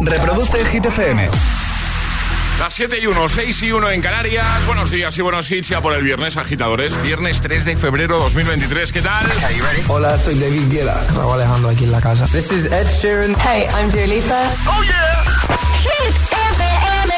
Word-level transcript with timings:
Reproduce 0.00 0.64
Hit 0.66 0.86
FM. 0.86 1.28
Las 2.58 2.74
7 2.74 2.98
y 3.00 3.06
1, 3.06 3.28
6 3.28 3.62
y 3.62 3.72
1 3.72 3.90
en 3.90 4.02
Canarias. 4.02 4.66
Buenos 4.66 4.90
días 4.90 5.16
y 5.16 5.22
buenos 5.22 5.48
hits 5.50 5.68
ya 5.68 5.80
por 5.80 5.92
el 5.92 6.02
viernes, 6.02 6.36
agitadores. 6.36 7.00
Viernes 7.02 7.40
3 7.40 7.64
de 7.64 7.76
febrero 7.76 8.18
2023. 8.18 8.90
¿Qué 8.90 9.00
tal? 9.00 9.26
Hola, 9.86 10.18
soy 10.18 10.36
David 10.40 10.68
Guetta. 10.68 11.04
Raúl 11.14 11.34
Alejandro 11.34 11.70
aquí 11.70 11.84
en 11.84 11.92
la 11.92 12.00
casa. 12.00 12.24
This 12.26 12.50
is 12.50 12.66
Ed 12.66 12.88
Sheeran. 12.88 13.36
Hey, 13.40 13.68
I'm 13.78 13.88
Dua 13.90 14.06
Lipa. 14.06 14.52
¡Oh, 14.66 14.82
yeah! 14.82 15.22
Hit 15.82 16.16
FM. 16.52 17.14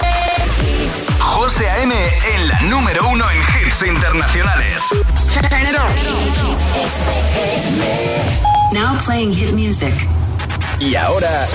José 1.20 1.70
A.M. 1.70 1.95
en 2.34 2.48
la 2.48 2.61
número 2.62 3.08
uno 3.08 3.24
en 3.30 3.38
hits 3.66 3.82
internacionales. 3.82 4.82
Turn 5.32 5.46
it 5.62 5.74
on. 5.79 5.88
Now 8.74 8.98
playing 8.98 9.32
hit 9.32 9.54
music. 9.54 9.95
Y 10.80 10.94
ahora... 10.96 11.46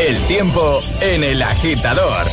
El 0.00 0.20
tiempo 0.26 0.82
en 1.00 1.24
el 1.24 1.40
agitador. 1.42 2.26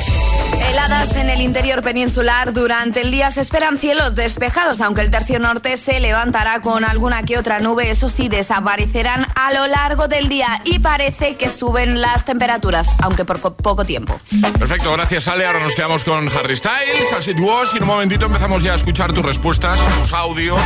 Heladas 0.69 1.15
en 1.15 1.29
el 1.29 1.39
interior 1.41 1.81
peninsular. 1.81 2.51
Durante 2.51 2.99
el 3.01 3.09
día 3.11 3.31
se 3.31 3.39
esperan 3.39 3.77
cielos 3.77 4.15
despejados, 4.15 4.81
aunque 4.81 4.99
el 5.01 5.09
tercio 5.11 5.39
norte 5.39 5.77
se 5.77 5.99
levantará 6.01 6.59
con 6.59 6.83
alguna 6.83 7.23
que 7.23 7.37
otra 7.37 7.59
nube. 7.59 7.89
Eso 7.89 8.09
sí, 8.09 8.27
desaparecerán 8.27 9.25
a 9.35 9.53
lo 9.53 9.67
largo 9.67 10.09
del 10.09 10.27
día 10.27 10.61
y 10.65 10.79
parece 10.79 11.35
que 11.37 11.49
suben 11.49 12.01
las 12.01 12.25
temperaturas, 12.25 12.87
aunque 13.01 13.23
por 13.23 13.39
co- 13.39 13.53
poco 13.55 13.85
tiempo. 13.85 14.19
Perfecto, 14.59 14.91
gracias 14.91 15.27
Ale. 15.29 15.45
Ahora 15.45 15.61
nos 15.61 15.75
quedamos 15.75 16.03
con 16.03 16.27
Harry 16.37 16.57
Styles, 16.57 17.13
As 17.17 17.27
It 17.29 17.39
Was, 17.39 17.69
y 17.73 17.77
en 17.77 17.83
un 17.83 17.89
momentito 17.89 18.25
empezamos 18.25 18.61
ya 18.61 18.73
a 18.73 18.75
escuchar 18.75 19.13
tus 19.13 19.25
respuestas, 19.25 19.79
tus 20.01 20.11
audios. 20.11 20.59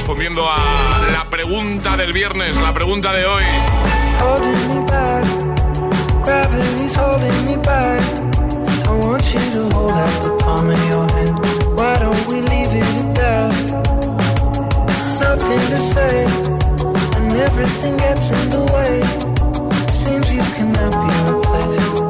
Respondiendo 0.00 0.48
a 0.50 1.12
la 1.12 1.28
pregunta 1.28 1.94
del 1.94 2.14
viernes, 2.14 2.56
la 2.56 2.72
pregunta 2.72 3.12
de 3.12 3.26
hoy. 3.26 3.44
and 17.16 17.32
everything 17.34 17.96
gets 17.98 18.30
in 18.30 18.48
the 18.48 18.62
way. 18.72 19.30
You 20.32 20.42
cannot 20.54 20.92
be 20.92 22.09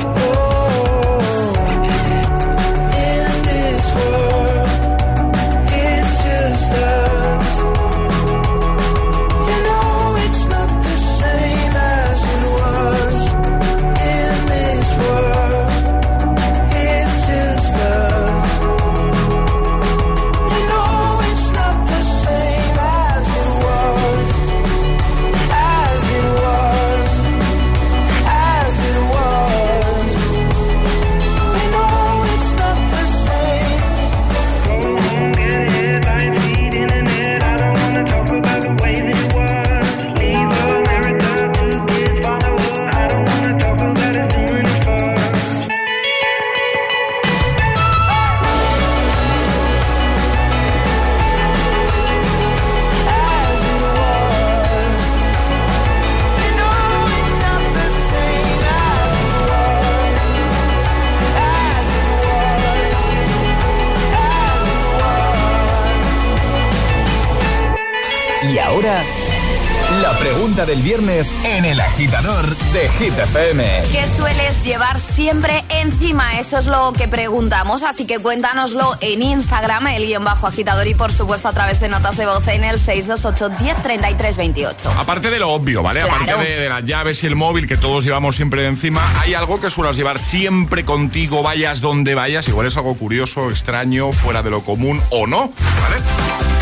Viernes 70.81 71.33
en 71.43 71.65
el 71.65 71.79
agitador 71.79 72.55
de 72.73 72.89
Hit 72.99 73.17
FM. 73.17 73.83
¿Qué 73.91 74.05
sueles 74.17 74.63
llevar 74.63 74.99
siempre 74.99 75.63
encima? 75.69 76.39
Eso 76.39 76.57
es 76.57 76.67
lo 76.67 76.93
que 76.93 77.07
preguntamos, 77.07 77.83
así 77.83 78.05
que 78.05 78.19
cuéntanoslo 78.19 78.97
en 79.01 79.21
Instagram, 79.21 79.87
el 79.87 80.05
guion 80.05 80.23
bajo 80.23 80.47
agitador 80.47 80.87
y 80.87 80.95
por 80.95 81.11
supuesto 81.11 81.47
a 81.47 81.53
través 81.53 81.79
de 81.79 81.89
notas 81.89 82.17
de 82.17 82.25
voz 82.25 82.47
en 82.47 82.63
el 82.63 82.79
628 82.79 83.49
10 83.59 84.37
28. 84.37 84.91
Aparte 84.97 85.29
de 85.29 85.39
lo 85.39 85.49
obvio, 85.51 85.83
¿vale? 85.83 86.01
Claro. 86.01 86.15
Aparte 86.15 86.43
de, 86.49 86.59
de 86.61 86.69
las 86.69 86.83
llaves 86.85 87.23
y 87.23 87.27
el 87.27 87.35
móvil 87.35 87.67
que 87.67 87.77
todos 87.77 88.03
llevamos 88.03 88.35
siempre 88.35 88.65
encima, 88.65 89.01
hay 89.21 89.33
algo 89.33 89.59
que 89.59 89.69
suelas 89.69 89.97
llevar 89.97 90.19
siempre 90.19 90.85
contigo, 90.85 91.43
vayas 91.43 91.81
donde 91.81 92.15
vayas. 92.15 92.47
Igual 92.47 92.67
es 92.67 92.77
algo 92.77 92.95
curioso, 92.95 93.49
extraño, 93.49 94.11
fuera 94.11 94.41
de 94.41 94.49
lo 94.49 94.61
común 94.63 95.01
o 95.09 95.27
no, 95.27 95.51
¿vale? 95.81 96.20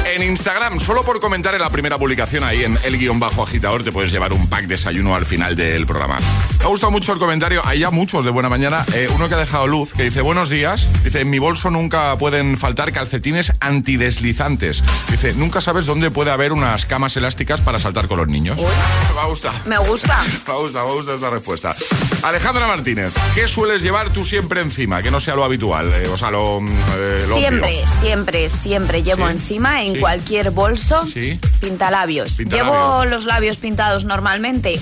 En 0.09 0.23
Instagram, 0.23 0.79
solo 0.79 1.03
por 1.03 1.19
comentar 1.19 1.53
en 1.53 1.61
la 1.61 1.69
primera 1.69 1.99
publicación 1.99 2.43
ahí 2.43 2.63
en 2.63 2.79
el 2.83 2.97
guion 2.97 3.19
bajo 3.19 3.43
agitador, 3.43 3.83
te 3.83 3.91
puedes 3.91 4.11
llevar 4.11 4.33
un 4.33 4.47
pack 4.49 4.65
desayuno 4.65 5.13
al 5.15 5.23
final 5.27 5.55
del 5.55 5.85
programa. 5.85 6.17
Me 6.57 6.65
ha 6.65 6.67
gustado 6.67 6.91
mucho 6.91 7.13
el 7.13 7.19
comentario, 7.19 7.61
hay 7.63 7.79
ya 7.79 7.91
muchos 7.91 8.25
de 8.25 8.31
buena 8.31 8.49
mañana. 8.49 8.83
Eh, 8.95 9.07
uno 9.13 9.29
que 9.29 9.35
ha 9.35 9.37
dejado 9.37 9.67
luz, 9.67 9.93
que 9.93 10.03
dice, 10.03 10.21
buenos 10.21 10.49
días. 10.49 10.87
Dice, 11.03 11.21
en 11.21 11.29
mi 11.29 11.37
bolso 11.37 11.69
nunca 11.69 12.17
pueden 12.17 12.57
faltar 12.57 12.91
calcetines 12.91 13.53
antideslizantes. 13.59 14.83
Dice, 15.11 15.33
nunca 15.33 15.61
sabes 15.61 15.85
dónde 15.85 16.09
puede 16.09 16.31
haber 16.31 16.53
unas 16.53 16.87
camas 16.87 17.15
elásticas 17.15 17.61
para 17.61 17.77
saltar 17.77 18.07
con 18.07 18.17
los 18.17 18.27
niños. 18.27 18.57
Me 19.15 19.25
gusta. 19.27 19.53
Me 19.65 19.77
gusta. 19.77 20.23
Me 20.47 20.53
gusta, 20.55 20.83
me 20.83 20.91
gusta 20.93 21.13
esta 21.13 21.29
respuesta. 21.29 21.75
Alejandra 22.23 22.65
Martínez, 22.67 23.13
¿qué 23.35 23.47
sueles 23.47 23.83
llevar 23.83 24.09
tú 24.09 24.23
siempre 24.23 24.61
encima? 24.61 25.03
Que 25.03 25.11
no 25.11 25.19
sea 25.19 25.35
lo 25.35 25.43
habitual, 25.43 25.93
eh, 25.93 26.07
o 26.07 26.17
sea, 26.17 26.31
lo, 26.31 26.61
mm, 26.61 26.67
eh, 26.97 27.25
lo 27.27 27.37
Siempre, 27.37 27.69
obvio. 27.77 27.87
siempre, 28.01 28.49
siempre 28.49 29.03
llevo 29.03 29.27
Sí, 29.27 29.33
encima 29.33 29.83
en 29.83 29.98
sí. 29.99 30.01
cualquier 30.01 30.51
bolso 30.51 31.05
Sí. 31.05 31.39
pintalabios. 31.61 32.33
Pintalabios. 32.33 32.73
¿Llevo 32.75 33.05
los 33.05 33.25
labios 33.25 33.57
pintados 33.57 34.03
normalmente? 34.05 34.79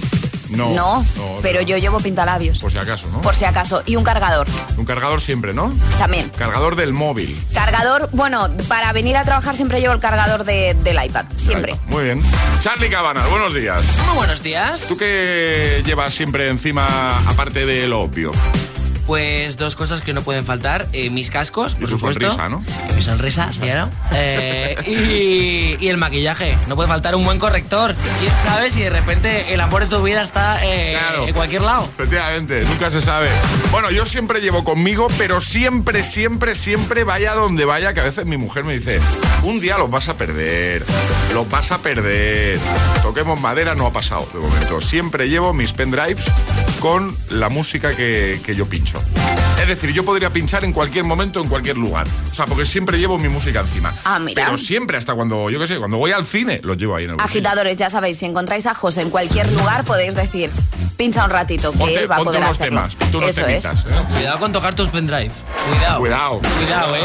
No, 0.50 0.70
No, 0.74 1.06
no, 1.18 1.36
pero 1.42 1.60
no. 1.60 1.68
yo 1.68 1.78
llevo 1.78 2.00
pintalabios. 2.00 2.60
Por 2.60 2.72
si 2.72 2.78
acaso, 2.78 3.10
¿no? 3.12 3.22
Por 3.22 3.36
si 3.36 3.44
acaso. 3.44 3.84
Y 3.86 3.98
un 3.98 4.06
cargador 4.06 4.48
Un 4.78 4.86
cargador 4.86 5.20
siempre, 5.20 5.54
¿no? 5.54 5.74
también. 6.00 6.30
Cargador 6.38 6.78
del 6.78 6.94
móvil. 6.94 7.38
Cargador, 7.54 8.08
bueno, 8.14 8.48
para 8.70 8.94
venir 8.94 9.18
a 9.18 9.26
trabajar 9.26 9.58
siempre 9.58 9.82
llevo 9.82 9.94
el 9.94 10.00
cargador 10.00 10.46
de- 10.46 10.74
del 10.86 11.04
iPad. 11.04 11.26
Siempre. 11.36 11.76
Muy 11.88 12.06
bien. 12.06 12.24
Charlie 12.62 12.90
Cabanas, 12.90 13.30
buenos 13.30 13.54
días. 13.54 13.84
Muy 14.08 14.16
buenos 14.16 14.42
días. 14.42 14.84
¿Tú 14.88 14.96
qué 14.96 15.84
llevas 15.86 16.14
siempre 16.14 16.48
encima, 16.48 17.18
aparte 17.28 17.66
de 17.66 17.86
lo 17.90 18.00
obvio? 18.04 18.32
Pues 19.08 19.56
dos 19.58 19.76
cosas 19.76 20.02
que 20.02 20.14
no 20.14 20.22
pueden 20.22 20.44
faltar. 20.46 20.88
eh, 20.94 21.10
mis 21.10 21.30
cascos, 21.32 21.76
por 21.76 21.84
Y 21.84 21.92
tu 21.92 21.98
supuesto. 21.98 22.30
sonrisa, 22.30 22.50
¿no? 22.50 22.64
Mi 22.96 23.02
sonrisa, 23.02 23.50
claro. 23.60 23.90
Eh, 24.14 24.76
y, 25.80 25.84
y 25.84 25.90
el 25.90 25.98
maquillaje. 25.98 26.58
No 26.68 26.76
puede 26.76 26.90
faltar 26.90 27.16
un 27.16 27.24
buen 27.24 27.40
corrector. 27.40 27.96
¿Quién 28.20 28.34
sabe 28.44 28.70
si 28.70 28.82
de 28.82 28.90
repente 28.90 29.54
el 29.54 29.62
amor 29.62 29.84
de 29.88 29.96
tu 29.96 30.04
vida 30.04 30.22
está 30.22 30.60
eh, 30.64 30.98
Claro. 31.00 31.26
en 31.28 31.34
cualquier 31.34 31.62
lado? 31.62 31.90
Efectivamente, 31.98 32.64
nunca 32.66 32.92
se 32.92 33.02
sabe. 33.02 33.30
Bueno, 33.72 33.92
yo 33.92 34.06
siempre 34.06 34.42
llevo 34.42 34.64
conmigo, 34.66 35.08
pero 35.18 35.40
siempre, 35.40 36.04
siempre, 36.04 36.54
siempre 36.56 37.04
vaya 37.06 37.34
donde 37.34 37.64
vaya, 37.66 37.94
que 37.94 38.02
a 38.02 38.04
veces 38.04 38.26
mi 38.26 38.36
mujer 38.38 38.66
me 38.66 38.74
dice, 38.74 39.00
un 39.44 39.60
día 39.62 39.78
los 39.78 39.90
vas 39.90 40.10
a 40.10 40.16
perder, 40.16 40.84
los 41.34 41.50
vas 41.50 41.72
a 41.72 41.78
perder. 41.80 42.60
Toquemos 43.04 43.40
madera, 43.40 43.74
no 43.74 43.88
ha 43.88 43.94
pasado 43.94 44.28
de 44.34 44.40
momento. 44.40 44.82
Siempre 44.82 45.30
llevo 45.30 45.54
mis 45.54 45.72
pendrives 45.72 46.26
con 46.80 47.16
la 47.30 47.50
música 47.50 47.96
que, 47.96 48.40
que 48.46 48.56
yo 48.56 48.66
pincho. 48.68 49.02
Es 49.62 49.68
decir, 49.68 49.92
yo 49.92 50.06
podría 50.06 50.30
pinchar 50.30 50.64
en 50.64 50.72
cualquier 50.72 51.04
momento, 51.04 51.42
en 51.42 51.50
cualquier 51.50 51.78
lugar. 51.78 52.08
O 52.32 52.36
sea, 52.36 52.46
porque 52.46 52.66
siempre 52.66 53.00
llevo 53.00 53.18
mi 53.18 53.28
música 53.28 53.62
encima. 53.62 53.94
Ah, 54.06 54.20
mira. 54.20 54.46
Pero 54.46 54.58
siempre, 54.58 54.98
hasta 54.98 55.14
cuando, 55.16 55.50
yo 55.50 55.60
qué 55.60 55.68
sé, 55.68 55.78
cuando 55.78 55.98
voy 55.98 56.12
al 56.12 56.26
cine, 56.26 56.60
los 56.64 56.78
llevo 56.78 56.96
ahí 56.96 57.06
en 57.06 57.12
el 57.12 57.16
bolsillo. 57.18 57.40
Agitadores, 57.40 57.76
ya 57.78 57.90
sabéis, 57.90 58.18
si 58.18 58.26
encontráis 58.26 58.66
a 58.68 58.74
José 58.74 59.02
en 59.02 59.10
cualquier 59.10 59.52
lugar, 59.54 59.84
podéis 59.84 60.16
decir, 60.16 60.52
pincha 60.96 61.26
un 61.26 61.32
ratito, 61.32 61.72
que 61.72 61.78
Ponte, 61.80 61.96
él 61.96 62.10
va 62.12 62.16
a 62.16 62.18
ponte 62.20 62.30
poder 62.30 62.42
unos 62.44 62.52
hacerlo. 62.60 62.88
temas, 62.88 63.12
tú 63.12 63.22
Eso 63.22 63.42
es. 63.48 63.64
temitas, 63.64 63.86
¿eh? 63.86 64.04
Cuidado 64.14 64.40
con 64.40 64.52
tocar 64.52 64.76
tus 64.76 64.90
pendrive. 64.90 65.32
Cuidado. 65.70 66.00
Cuidado. 66.00 66.40
Cuidado, 66.40 66.96
eh. 66.96 67.00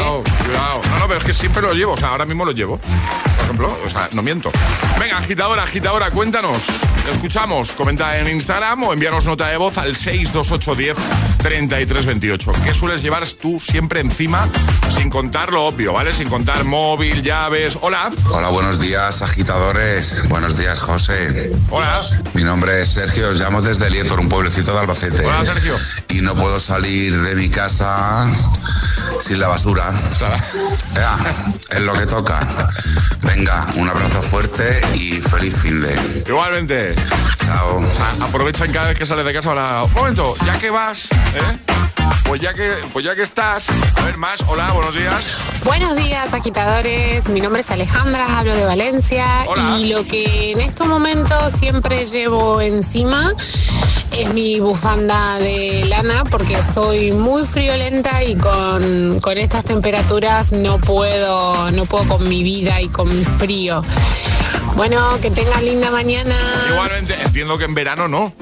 Cuidado. 0.45 0.81
No, 0.91 0.99
no, 0.99 1.07
pero 1.07 1.19
es 1.19 1.25
que 1.25 1.33
siempre 1.33 1.61
los 1.63 1.75
llevo. 1.75 1.93
O 1.93 1.97
sea, 1.97 2.09
ahora 2.09 2.25
mismo 2.25 2.45
los 2.45 2.55
llevo. 2.55 2.77
Por 2.77 3.43
ejemplo, 3.45 3.77
o 3.85 3.89
sea, 3.89 4.07
no 4.13 4.21
miento. 4.21 4.51
Venga, 4.99 5.17
agitadora, 5.17 5.63
agitadora, 5.63 6.11
cuéntanos. 6.11 6.59
Escuchamos. 7.11 7.73
Comenta 7.73 8.17
en 8.19 8.27
Instagram 8.29 8.83
o 8.83 8.93
envíanos 8.93 9.25
nota 9.25 9.49
de 9.49 9.57
voz 9.63 9.77
al 9.77 9.95
62810 9.95 10.97
3328. 11.37 12.51
¿Qué 12.65 12.73
sueles 12.73 13.01
llevar 13.01 13.25
tú 13.39 13.61
siempre 13.61 14.01
encima 14.01 14.45
sin 14.93 15.09
contar 15.09 15.53
lo 15.53 15.63
obvio, 15.65 15.93
¿vale? 15.93 16.13
Sin 16.13 16.27
contar 16.27 16.65
móvil, 16.65 17.23
llaves. 17.23 17.77
Hola. 17.79 18.09
Hola, 18.29 18.49
buenos 18.49 18.81
días, 18.81 19.21
agitadores. 19.21 20.27
Buenos 20.27 20.57
días, 20.57 20.79
José. 20.79 21.49
Hola. 21.69 22.01
Mi 22.33 22.43
nombre 22.43 22.81
es 22.81 22.89
Sergio, 22.89 23.29
os 23.29 23.39
llamo 23.39 23.61
desde 23.61 23.89
Lietor, 23.89 24.19
un 24.19 24.27
pueblecito 24.27 24.73
de 24.73 24.79
Albacete. 24.79 25.25
Hola, 25.25 25.45
Sergio. 25.45 25.75
Y 26.09 26.19
no 26.19 26.35
puedo 26.35 26.59
salir 26.59 27.17
de 27.21 27.33
mi 27.35 27.49
casa 27.49 28.27
sin 29.21 29.39
la 29.39 29.47
basura. 29.47 29.93
Ya, 30.93 31.15
es 31.69 31.81
lo 31.81 31.93
que 31.93 32.05
toca. 32.05 32.45
Venga, 33.21 33.65
un 33.75 33.87
abrazo 33.87 34.21
fuerte 34.21 34.81
y 34.93 35.21
feliz 35.21 35.55
fin 35.61 35.79
de. 35.79 36.23
Igualmente. 36.27 36.93
Chao. 37.45 37.81
A- 37.81 38.25
Aprovecha 38.25 38.65
en 38.65 38.71
cada 38.73 38.87
vez 38.87 38.97
que 38.97 39.05
sales 39.05 39.25
de 39.25 39.33
casa 39.33 39.52
Un 39.53 39.93
momento, 39.93 40.33
ya 40.47 40.57
que 40.57 40.71
vas, 40.71 41.09
¿eh? 41.11 41.57
Pues 42.25 42.41
ya 42.41 42.55
que, 42.55 42.71
pues 42.91 43.05
ya 43.05 43.15
que 43.15 43.21
estás, 43.21 43.67
a 43.97 44.05
ver 44.05 44.17
más, 44.17 44.41
hola, 44.47 44.71
buenos 44.71 44.95
días. 44.95 45.37
Buenos 45.63 45.95
días, 45.95 46.33
agitadores. 46.33 47.29
Mi 47.29 47.39
nombre 47.39 47.61
es 47.61 47.69
Alejandra, 47.69 48.39
hablo 48.39 48.55
de 48.55 48.65
Valencia 48.65 49.27
Hola. 49.45 49.77
y 49.77 49.93
lo 49.93 50.07
que 50.07 50.53
en 50.53 50.61
estos 50.61 50.87
momentos 50.87 51.53
siempre 51.53 52.03
llevo 52.07 52.61
encima 52.61 53.31
es 54.17 54.33
mi 54.33 54.59
bufanda 54.59 55.37
de 55.37 55.85
lana 55.85 56.23
porque 56.31 56.63
soy 56.63 57.11
muy 57.11 57.45
friolenta 57.45 58.23
y 58.23 58.35
con, 58.35 59.19
con 59.19 59.37
estas 59.37 59.65
temperaturas 59.65 60.51
no 60.51 60.79
puedo, 60.79 61.69
no 61.69 61.85
puedo 61.85 62.07
con 62.07 62.27
mi 62.27 62.41
vida 62.41 62.81
y 62.81 62.87
con 62.87 63.07
mi 63.07 63.23
frío. 63.23 63.83
Bueno, 64.75 64.99
que 65.21 65.29
tengan 65.29 65.63
linda 65.63 65.91
mañana. 65.91 66.35
Igualmente, 66.71 67.15
entiendo 67.23 67.59
que 67.59 67.65
en 67.65 67.75
verano 67.75 68.07
no. 68.07 68.33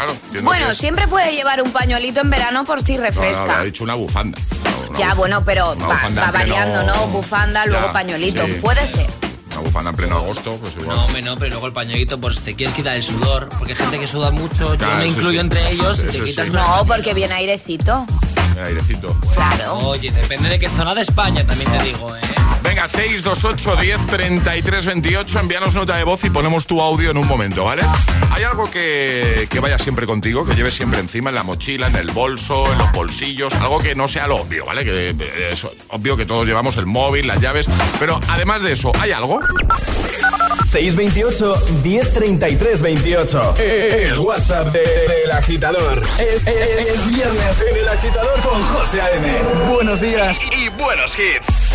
Claro, 0.00 0.16
Bueno, 0.42 0.72
siempre 0.72 1.06
puede 1.08 1.32
llevar 1.34 1.60
un 1.62 1.72
pañuelito 1.72 2.20
en 2.20 2.30
verano 2.30 2.64
por 2.64 2.82
si 2.82 2.92
No, 2.94 3.00
no, 3.00 3.06
refresca. 3.06 3.60
ha 3.60 3.64
dicho 3.64 3.84
una 3.84 3.94
bufanda. 3.94 4.38
No, 4.64 4.88
una 4.90 4.98
ya, 4.98 5.14
bueno, 5.14 5.44
pero 5.44 5.76
va, 5.76 6.30
variando, 6.30 6.82
¿no? 6.84 7.06
Bufanda, 7.08 7.66
luego 7.66 7.86
Ya, 7.88 7.92
pañuelito. 7.92 8.46
sí. 8.46 8.52
Puede 8.54 8.86
ser. 8.86 9.06
Una 9.52 9.60
bufanda 9.60 9.90
en 9.90 9.96
pleno 9.96 10.16
agosto, 10.16 10.56
pues 10.60 10.74
igual. 10.76 10.96
No, 10.96 11.04
hombre, 11.04 11.22
no, 11.22 11.36
pero 11.36 11.50
luego 11.50 11.66
el 11.66 11.72
pañuelito, 11.74 12.18
pues 12.18 12.40
te 12.40 12.54
quieres 12.54 12.74
quitar 12.74 12.96
el 12.96 13.02
sudor, 13.02 13.48
porque 13.58 13.72
hay 13.74 13.78
gente 13.78 13.98
que 13.98 14.06
suda 14.06 14.30
mucho, 14.30 14.74
Ya, 14.76 14.88
yo 14.90 14.96
me 14.96 15.06
incluyo 15.08 15.30
sí. 15.32 15.38
entre 15.38 15.70
ellos, 15.70 15.98
y 15.98 16.02
te 16.04 16.10
Eso 16.10 16.24
quitas 16.24 16.44
sí. 16.46 16.50
una- 16.50 16.62
No, 16.78 16.86
porque 16.86 17.12
viene 17.12 17.34
airecito. 17.34 18.06
El 18.56 18.64
airecito. 18.64 19.14
Claro. 19.34 19.74
Oye, 19.78 20.10
depende 20.12 20.48
de 20.48 20.58
qué 20.58 20.70
zona 20.70 20.94
de 20.94 21.02
España, 21.02 21.44
también 21.46 21.70
te 21.72 21.84
digo, 21.84 22.16
¿eh? 22.16 22.20
Venga, 22.80 22.88
628 22.88 23.76
10 23.76 24.06
33 24.06 24.86
28, 24.86 25.38
envíanos 25.40 25.74
nota 25.74 25.96
de 25.98 26.04
voz 26.04 26.24
y 26.24 26.30
ponemos 26.30 26.66
tu 26.66 26.80
audio 26.80 27.10
en 27.10 27.18
un 27.18 27.26
momento, 27.26 27.64
¿vale? 27.66 27.82
¿Hay 28.30 28.42
algo 28.42 28.70
que, 28.70 29.46
que 29.50 29.60
vaya 29.60 29.78
siempre 29.78 30.06
contigo, 30.06 30.46
que 30.46 30.54
lleves 30.54 30.72
siempre 30.72 30.98
encima, 30.98 31.28
en 31.28 31.34
la 31.36 31.42
mochila, 31.42 31.88
en 31.88 31.96
el 31.96 32.10
bolso, 32.10 32.64
en 32.72 32.78
los 32.78 32.90
bolsillos? 32.92 33.52
Algo 33.56 33.80
que 33.80 33.94
no 33.94 34.08
sea 34.08 34.26
lo 34.26 34.36
obvio, 34.36 34.64
¿vale? 34.64 34.82
Que 34.84 35.10
eh, 35.10 35.48
es 35.52 35.66
obvio 35.88 36.16
que 36.16 36.24
todos 36.24 36.46
llevamos 36.46 36.78
el 36.78 36.86
móvil, 36.86 37.26
las 37.26 37.38
llaves, 37.42 37.66
pero 37.98 38.18
además 38.28 38.62
de 38.62 38.72
eso, 38.72 38.92
¿hay 38.98 39.10
algo? 39.12 39.40
628 40.70 41.62
1033 41.84 42.80
28. 42.80 43.54
El 43.58 44.18
WhatsApp 44.20 44.68
de- 44.68 44.80
del 44.80 45.32
agitador. 45.32 46.02
Es, 46.18 46.46
es- 46.46 46.88
es 46.88 47.06
viernes 47.14 47.62
en 47.70 47.76
el 47.76 47.88
agitador 47.90 48.40
con 48.40 48.62
José 48.62 49.02
A.M. 49.02 49.38
Buenos 49.70 50.00
días 50.00 50.38
y, 50.50 50.64
y 50.64 50.68
buenos 50.70 51.12
hits. 51.18 51.69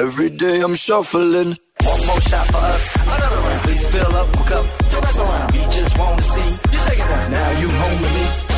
Every 0.00 0.30
day 0.30 0.62
I'm 0.62 0.74
shuffling. 0.74 1.58
One 1.84 2.06
more 2.06 2.20
shot 2.22 2.46
for 2.46 2.56
us, 2.56 2.96
another 3.02 3.36
round. 3.36 3.62
Please 3.64 3.86
fill 3.88 4.16
up 4.16 4.34
my 4.34 4.42
cup, 4.48 4.66
don't 4.90 5.04
mess 5.04 5.18
around. 5.18 5.52
We 5.52 5.58
just 5.58 5.98
wanna 5.98 6.22
see 6.22 6.48
you 6.48 6.78
shaking 6.84 7.08
that. 7.12 7.30
Now 7.30 7.60
you 7.60 7.68
home 7.68 8.00
with 8.00 8.14
me. 8.14 8.49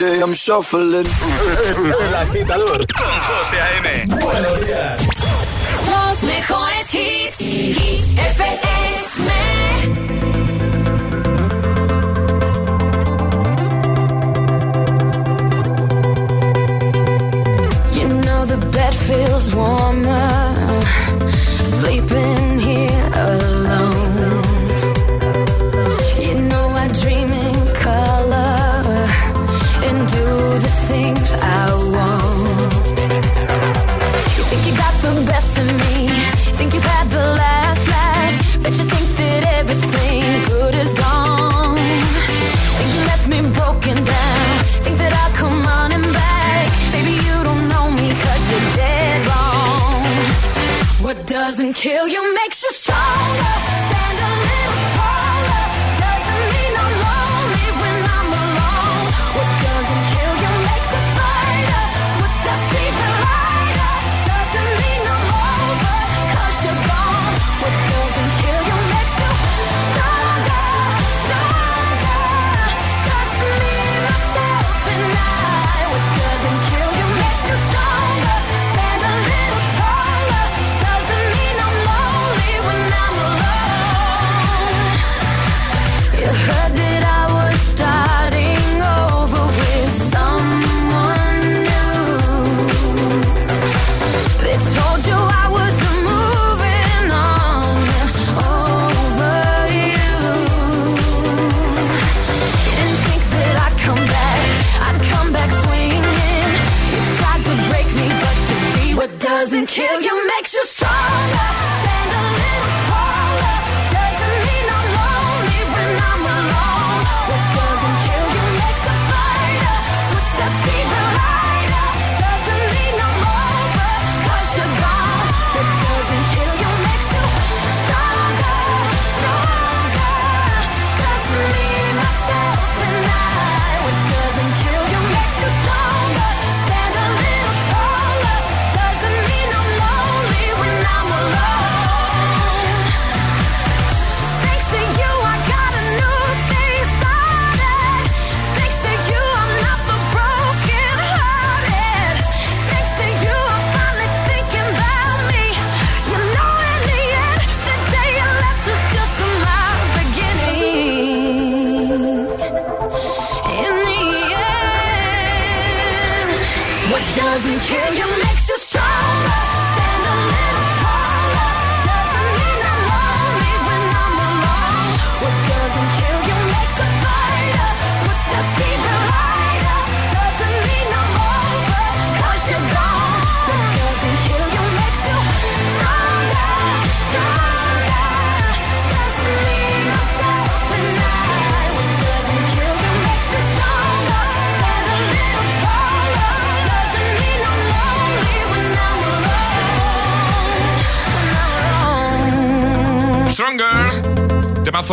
day 0.00 0.20
I'm 0.20 0.32
shuffling. 0.32 1.06
El 2.00 2.14
agitador 2.14 2.86
con 2.86 3.20
José 3.28 3.60
A.M. 3.60 4.06
Buenos 4.06 4.66
días. 4.66 4.98
Los 5.86 6.22
mejores 6.22 6.94
hits. 6.94 7.40
Y, 7.40 7.44
y, 7.44 8.99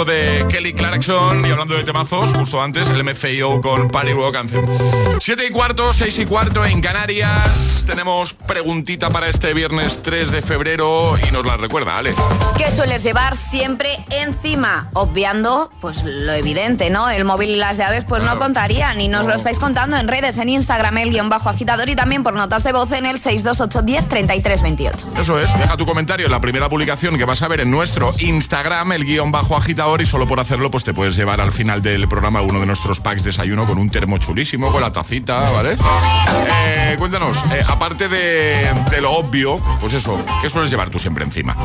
de 0.05 0.45
Kelly 0.49 0.73
Clarkson. 0.73 1.45
Y 1.45 1.49
hablando 1.49 1.73
de 1.73 1.83
temazos, 1.83 2.31
justo 2.33 2.61
antes, 2.61 2.89
el 2.89 3.03
MFIO 3.03 3.61
con 3.61 3.87
Party 3.89 4.13
Rock 4.13 4.35
Anthem. 4.35 4.65
7 5.19 5.45
y 5.47 5.51
cuarto, 5.51 5.91
6 5.91 6.19
y 6.19 6.25
cuarto 6.25 6.65
en 6.65 6.81
Canarias. 6.81 7.83
Tenemos 7.87 8.33
preguntita 8.33 9.09
para 9.09 9.27
este 9.27 9.53
viernes 9.53 10.01
3 10.03 10.31
de 10.31 10.41
febrero 10.41 11.15
y 11.27 11.31
nos 11.31 11.45
la 11.45 11.57
recuerda 11.57 11.97
Ale. 11.97 12.13
¿Qué 12.57 12.69
sueles 12.69 13.03
llevar 13.03 13.35
siempre 13.35 13.97
encima? 14.11 14.89
Obviando, 14.93 15.71
pues 15.81 16.03
lo 16.03 16.33
evidente, 16.33 16.89
¿no? 16.89 17.09
El 17.09 17.25
móvil 17.25 17.49
y 17.49 17.55
las 17.55 17.77
llaves, 17.77 18.05
pues 18.05 18.21
no 18.21 18.37
contarían. 18.37 19.01
Y 19.01 19.07
nos 19.07 19.25
lo 19.25 19.33
estáis 19.33 19.57
contando 19.57 19.97
en 19.97 20.07
redes, 20.07 20.37
en 20.37 20.49
Instagram, 20.49 20.97
el 20.99 21.11
guion 21.11 21.29
bajo 21.29 21.49
agitador 21.49 21.89
y 21.89 21.95
también 21.95 22.23
por 22.23 22.33
notas 22.33 22.63
de 22.63 22.71
voz 22.71 22.91
en 22.91 23.05
el 23.05 23.19
62810 23.19 24.09
3328. 24.09 25.07
Eso 25.19 25.39
es, 25.39 25.57
deja 25.57 25.77
tu 25.77 25.85
comentario 25.85 26.25
en 26.25 26.31
la 26.31 26.41
primera 26.41 26.69
publicación 26.69 27.17
que 27.17 27.25
vas 27.25 27.41
a 27.41 27.47
ver 27.47 27.61
en 27.61 27.71
nuestro 27.71 28.13
Instagram, 28.19 28.91
el 28.91 29.05
guion 29.05 29.31
bajo 29.31 29.55
agitador 29.55 29.86
y 29.99 30.05
solo 30.05 30.27
por 30.27 30.39
hacerlo 30.39 30.69
pues 30.69 30.83
te 30.83 30.93
puedes 30.93 31.15
llevar 31.15 31.39
al 31.39 31.53
final 31.53 31.81
del 31.81 32.07
programa 32.09 32.41
uno 32.41 32.59
de 32.59 32.65
nuestros 32.65 32.99
packs 32.99 33.23
de 33.23 33.29
desayuno 33.29 33.65
con 33.65 33.77
un 33.77 33.89
termo 33.89 34.17
chulísimo, 34.17 34.69
con 34.69 34.81
la 34.81 34.91
tacita, 34.91 35.49
¿vale? 35.51 35.77
Eh, 36.49 36.95
cuéntanos, 36.99 37.37
eh, 37.51 37.63
aparte 37.65 38.09
de, 38.09 38.69
de, 38.91 39.01
lo 39.01 39.11
obvio, 39.13 39.59
pues 39.79 39.93
eso, 39.93 40.23
¿qué 40.41 40.49
sueles 40.49 40.69
llevar 40.69 40.89
tú 40.89 40.99
siempre 40.99 41.23
encima? 41.23 41.55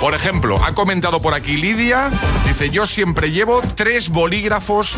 Por 0.00 0.12
ejemplo, 0.14 0.60
ha 0.62 0.74
comentado 0.74 1.22
por 1.22 1.34
aquí 1.34 1.56
Lidia, 1.56 2.10
dice, 2.46 2.68
yo 2.70 2.84
siempre 2.84 3.30
llevo 3.30 3.62
tres 3.76 4.08
bolígrafos 4.08 4.96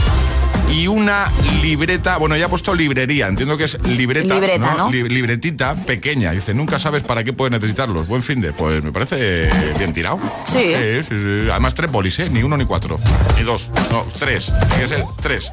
y 0.73 0.87
una 0.87 1.31
libreta, 1.63 2.17
bueno, 2.19 2.37
ya 2.37 2.47
ha 2.47 2.49
puesto 2.49 2.75
librería, 2.75 3.27
entiendo 3.27 3.57
que 3.57 3.65
es 3.65 3.81
libreta, 3.83 4.35
libreta 4.35 4.75
¿no? 4.75 4.85
¿no? 4.85 4.91
Li 4.91 5.09
libretita 5.09 5.75
pequeña, 5.75 6.31
dice, 6.31 6.55
nunca 6.55 6.79
sabes 6.79 7.03
para 7.03 7.25
qué 7.25 7.33
puedes 7.33 7.51
necesitarlos, 7.51 8.07
buen 8.07 8.23
fin 8.23 8.41
de, 8.41 8.53
pues 8.53 8.83
me 8.83 8.93
parece 8.93 9.51
bien 9.79 9.93
tirado. 9.93 10.21
Sí. 10.47 10.63
Eh, 10.63 11.03
sí, 11.03 11.19
sí. 11.19 11.51
Además 11.51 11.75
tres 11.75 11.91
bolis, 11.91 12.19
¿eh? 12.21 12.31
Ni 12.31 12.43
uno 12.43 12.57
ni 12.57 12.65
cuatro. 12.71 13.01
Ni 13.37 13.43
dos. 13.43 13.69
No, 13.91 14.07
tres. 14.17 14.53
Tiene 14.69 14.83
que 14.83 14.87
ser 14.87 15.05
tres. 15.21 15.51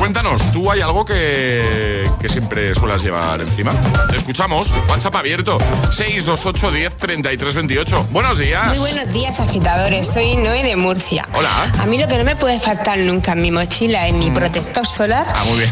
Cuéntanos, 0.00 0.42
¿tú 0.50 0.68
hay 0.68 0.80
algo 0.80 1.04
que, 1.04 2.10
que 2.20 2.28
siempre 2.28 2.74
suelas 2.74 3.04
llevar 3.04 3.40
encima? 3.40 3.70
Te 4.10 4.16
escuchamos. 4.16 4.72
WhatsApp 4.88 5.14
abierto. 5.14 5.58
628 5.92 6.72
10 6.72 6.96
33 6.96 7.54
28. 7.54 8.06
Buenos 8.10 8.38
días. 8.38 8.66
Muy 8.66 8.78
buenos 8.78 9.14
días, 9.14 9.38
agitadores. 9.38 10.08
Soy 10.08 10.38
Noé 10.38 10.64
de 10.64 10.74
Murcia. 10.74 11.28
Hola. 11.34 11.70
A 11.78 11.86
mí 11.86 11.98
lo 11.98 12.08
que 12.08 12.18
no 12.18 12.24
me 12.24 12.34
puede 12.34 12.58
faltar 12.58 12.98
nunca 12.98 13.30
en 13.30 13.42
mi 13.42 13.52
mochila 13.52 14.08
es 14.08 14.14
mi 14.14 14.32
protector 14.32 14.84
solar 14.84 15.26
Ah, 15.32 15.44
muy 15.44 15.58
bien. 15.58 15.70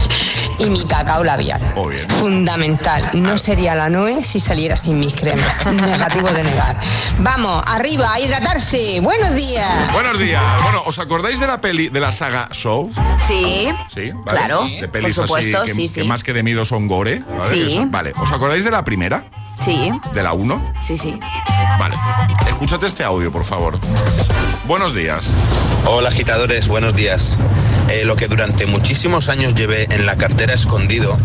y 0.58 0.64
mi 0.70 0.86
cacao 0.86 1.22
labial. 1.22 1.60
Muy 1.74 1.96
bien. 1.96 2.08
Fundamental. 2.08 3.10
No 3.12 3.36
sería 3.36 3.74
la 3.74 3.90
Noé 3.90 4.24
si 4.24 4.40
saliera 4.40 4.74
sin 4.78 4.98
mis 4.98 5.12
cremas. 5.12 5.66
Negativo 5.70 6.28
de 6.28 6.44
negar. 6.44 6.76
Vamos, 7.18 7.62
arriba, 7.66 8.14
a 8.14 8.20
hidratarse. 8.20 9.00
Buenos 9.00 9.34
días. 9.34 9.92
Buenos 9.92 10.13
días. 10.18 10.42
Bueno, 10.62 10.82
¿os 10.86 10.98
acordáis 10.98 11.40
de 11.40 11.46
la 11.46 11.60
peli, 11.60 11.88
de 11.88 12.00
la 12.00 12.12
saga 12.12 12.48
Show? 12.52 12.90
Sí. 13.26 13.68
Sí, 13.92 14.10
¿vale? 14.24 14.38
Claro, 14.38 14.64
De 14.64 14.88
pelis 14.88 15.16
por 15.16 15.26
supuesto, 15.28 15.58
así 15.58 15.66
que, 15.66 15.74
sí, 15.74 15.94
que 15.94 16.02
sí. 16.02 16.08
más 16.08 16.22
que 16.22 16.32
de 16.32 16.42
miedo 16.42 16.64
son 16.64 16.86
gore. 16.88 17.22
¿vale? 17.38 17.50
Sí. 17.54 17.72
Eso, 17.74 17.86
Vale, 17.88 18.12
¿os 18.16 18.30
acordáis 18.32 18.64
de 18.64 18.70
la 18.70 18.84
primera? 18.84 19.24
Sí, 19.64 19.90
¿De 20.12 20.22
la 20.22 20.32
1? 20.32 20.74
sí, 20.80 20.98
sí. 20.98 21.18
Vale. 21.78 21.96
Escúchate 22.46 22.86
este 22.86 23.02
audio, 23.04 23.32
por 23.32 23.44
favor. 23.44 23.78
Buenos 24.66 24.94
días. 24.94 25.30
Hola 25.86 26.08
agitadores, 26.08 26.68
buenos 26.68 26.94
días. 26.94 27.38
Eh, 27.88 28.04
lo 28.04 28.16
que 28.16 28.28
durante 28.28 28.66
muchísimos 28.66 29.28
años 29.28 29.54
llevé 29.54 29.86
en 29.90 30.06
la 30.06 30.16
cartera 30.16 30.54
escondido 30.54 31.16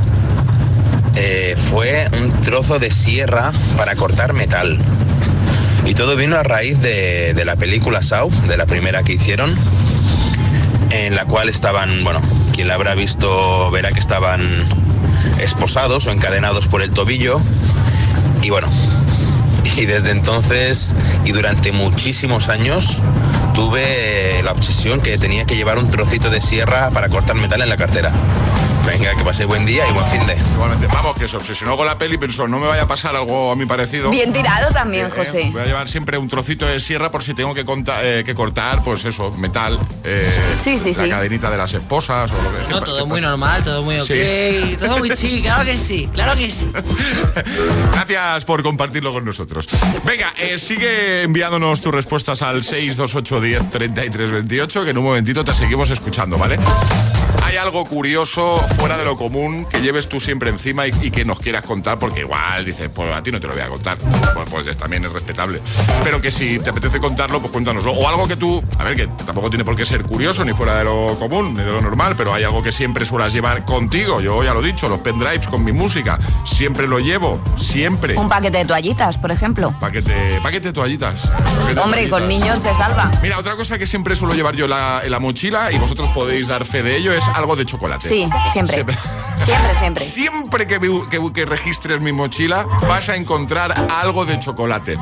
eh, 1.16 1.56
fue 1.70 2.10
un 2.22 2.32
trozo 2.42 2.80
de 2.80 2.92
sierra 2.92 3.52
para 3.78 3.96
cortar 3.96 4.34
metal. 4.34 4.78
Y 5.90 5.96
todo 5.96 6.16
vino 6.16 6.36
a 6.36 6.44
raíz 6.44 6.80
de, 6.82 7.34
de 7.34 7.46
la 7.46 7.56
película 7.56 8.04
Saw, 8.04 8.30
de 8.48 8.58
la 8.58 8.68
primera 8.68 9.02
que 9.02 9.14
hicieron, 9.14 9.56
en 10.92 11.16
la 11.16 11.26
cual 11.26 11.50
estaban, 11.50 12.04
bueno, 12.04 12.22
quien 12.54 12.68
la 12.68 12.76
habrá 12.76 12.94
visto 12.94 13.72
verá 13.72 13.92
que 13.92 13.98
estaban 13.98 14.40
esposados 15.42 16.06
o 16.06 16.12
encadenados 16.12 16.68
por 16.68 16.84
el 16.84 16.92
tobillo. 16.92 17.42
Y 18.44 18.52
bueno, 18.52 18.70
y 19.78 19.88
desde 19.88 20.12
entonces 20.12 20.94
y 21.26 21.32
durante 21.32 21.72
muchísimos 21.72 22.50
años 22.50 23.02
tuve 23.56 24.44
la 24.44 24.52
obsesión 24.52 25.02
que 25.02 25.18
tenía 25.18 25.46
que 25.46 25.56
llevar 25.56 25.80
un 25.80 25.88
trocito 25.88 26.30
de 26.30 26.40
sierra 26.40 26.92
para 26.92 27.10
cortar 27.10 27.36
metal 27.36 27.64
en 27.64 27.70
la 27.70 27.78
cartera. 27.78 28.12
Venga, 28.90 29.16
que 29.16 29.24
pase 29.24 29.46
buen 29.46 29.66
día 29.68 29.88
y 29.88 29.92
buen 29.94 30.08
fin 30.08 30.26
de. 30.26 30.36
Igualmente, 30.56 30.88
vamos, 30.88 31.16
que 31.16 31.28
se 31.28 31.38
obsesionó 31.38 31.78
con 31.78 31.86
la 31.86 31.98
peli, 31.98 32.18
pensó, 32.18 32.48
no 32.48 32.60
me 32.60 32.66
vaya 32.68 32.84
a 32.84 32.88
pasar 32.88 33.16
algo 33.16 33.52
a 33.52 33.56
mí 33.56 33.66
parecido. 33.68 34.10
Bien 34.10 34.34
tirado 34.34 34.72
también, 34.74 35.06
Eh, 35.08 35.10
José. 35.12 35.50
Voy 35.52 35.62
a 35.62 35.66
llevar 35.66 35.88
siempre 35.88 36.18
un 36.18 36.28
trocito 36.28 36.66
de 36.66 36.80
sierra 36.80 37.12
por 37.12 37.22
si 37.24 37.36
tengo 37.36 37.54
que, 37.54 37.66
conta- 37.66 38.00
eh, 38.04 38.24
que 38.26 38.34
cortar, 38.34 38.84
pues 38.84 39.06
eso, 39.06 39.30
metal. 39.32 39.78
eh, 40.04 40.28
Sí, 40.64 40.78
sí, 40.80 40.94
la 40.96 41.04
sí. 41.04 41.10
cadenita 41.10 41.52
de 41.52 41.58
las 41.58 41.72
esposas 41.74 42.32
o 42.32 42.42
lo 42.42 42.52
que 42.52 42.62
No, 42.74 42.80
¿qué 42.80 42.86
todo 42.86 43.06
muy 43.06 43.22
normal, 43.22 43.64
todo 43.64 43.84
muy 43.84 44.00
ok, 44.00 44.08
Sí. 44.08 44.78
todo 44.80 44.98
muy 44.98 45.12
chill, 45.12 45.42
claro 45.44 45.66
que 45.66 45.78
sí, 45.78 46.10
claro 46.12 46.36
que 46.36 46.50
sí. 46.50 46.72
Gracias 47.94 48.44
por 48.46 48.64
compartirlo 48.64 49.14
con 49.14 49.24
nosotros. 49.24 49.68
Venga, 50.04 50.34
eh, 50.38 50.58
sigue 50.58 51.24
enviándonos 51.24 51.80
tus 51.82 51.94
respuestas 51.94 52.42
al 52.42 52.64
628 52.64 53.40
10 53.40 53.70
33 53.70 54.32
28, 54.32 54.84
que 54.84 54.90
en 54.90 54.98
un 54.98 55.04
momentito 55.04 55.46
te 55.46 55.54
seguimos 55.54 55.90
escuchando, 55.92 56.38
¿vale? 56.40 56.58
¿Hay 57.50 57.58
algo 57.58 57.84
curioso, 57.86 58.58
fuera 58.78 58.96
de 58.96 59.04
lo 59.06 59.18
común, 59.18 59.66
que 59.66 59.82
lleves 59.82 60.08
tú 60.08 60.20
siempre 60.20 60.52
encima 60.52 60.86
y, 60.86 60.92
y 61.02 61.10
que 61.10 61.26
nos 61.26 61.40
quieras 61.40 61.64
contar? 61.64 61.98
Porque 61.98 62.20
igual 62.20 62.64
dices, 62.64 62.92
pues 62.94 63.12
a 63.12 63.24
ti 63.24 63.32
no 63.32 63.40
te 63.40 63.48
lo 63.48 63.54
voy 63.54 63.64
a 63.64 63.68
contar. 63.70 63.98
Pues, 63.98 64.48
pues 64.52 64.78
también 64.78 65.04
es 65.06 65.12
respetable. 65.12 65.60
Pero 66.04 66.22
que 66.22 66.30
si 66.30 66.60
te 66.60 66.70
apetece 66.70 67.00
contarlo, 67.00 67.40
pues 67.40 67.52
cuéntanoslo. 67.52 67.92
O 67.94 68.08
algo 68.08 68.28
que 68.28 68.36
tú, 68.36 68.64
a 68.78 68.84
ver, 68.84 68.96
que 68.96 69.08
tampoco 69.26 69.50
tiene 69.50 69.66
por 69.66 69.76
qué 69.76 69.84
ser 69.84 70.04
curioso, 70.04 70.46
ni 70.46 70.54
fuera 70.54 70.78
de 70.78 70.84
lo 70.84 71.18
común, 71.18 71.56
ni 71.56 71.64
de 71.64 71.72
lo 71.72 71.82
normal, 71.82 72.14
pero 72.16 72.34
hay 72.36 72.44
algo 72.44 72.62
que 72.62 72.72
siempre 72.72 73.04
suelas 73.04 73.34
llevar 73.34 73.66
contigo. 73.66 74.22
Yo 74.22 74.44
ya 74.44 74.54
lo 74.54 74.62
he 74.62 74.68
dicho, 74.68 74.88
los 74.88 75.00
pendrives 75.00 75.48
con 75.48 75.64
mi 75.64 75.72
música. 75.72 76.20
Siempre 76.46 76.88
lo 76.88 77.00
llevo, 77.00 77.42
siempre. 77.58 78.16
Un 78.16 78.30
paquete 78.30 78.60
de 78.60 78.66
toallitas, 78.66 79.18
por 79.18 79.32
ejemplo. 79.32 79.74
Paquete, 79.80 80.40
paquete 80.44 80.68
de 80.68 80.74
toallitas. 80.74 81.22
Paquete 81.22 81.74
de 81.74 81.82
Hombre, 81.82 82.10
con 82.10 82.28
niños 82.28 82.62
te 82.62 82.72
salva. 82.76 83.10
Mira, 83.24 83.40
otra 83.40 83.56
cosa 83.56 83.80
que 83.80 83.88
siempre 83.88 84.16
suelo 84.16 84.36
llevar 84.36 84.56
yo 84.56 84.68
la- 84.68 85.02
en 85.04 85.10
la 85.10 85.20
mochila, 85.20 85.72
y 85.72 85.80
vosotros 85.80 86.10
podéis 86.10 86.48
dar 86.48 86.64
fe 86.64 86.84
de 86.84 86.96
ello, 86.96 87.12
es 87.12 87.24
algo 87.40 87.56
de 87.56 87.66
chocolate. 87.66 88.08
Sí, 88.08 88.30
siempre. 88.52 88.74
Siempre. 88.76 88.98
Siempre, 89.46 89.74
siempre. 89.74 90.04
Siempre 90.06 90.68
que, 90.68 90.80
que- 91.10 91.34
que 91.34 91.46
registres 91.46 92.02
mi 92.02 92.12
mochila, 92.12 92.66
vas 92.88 93.10
a 93.10 93.16
encontrar 93.16 93.74
algo 93.90 94.26
de 94.26 94.40
chocolate. 94.40 94.98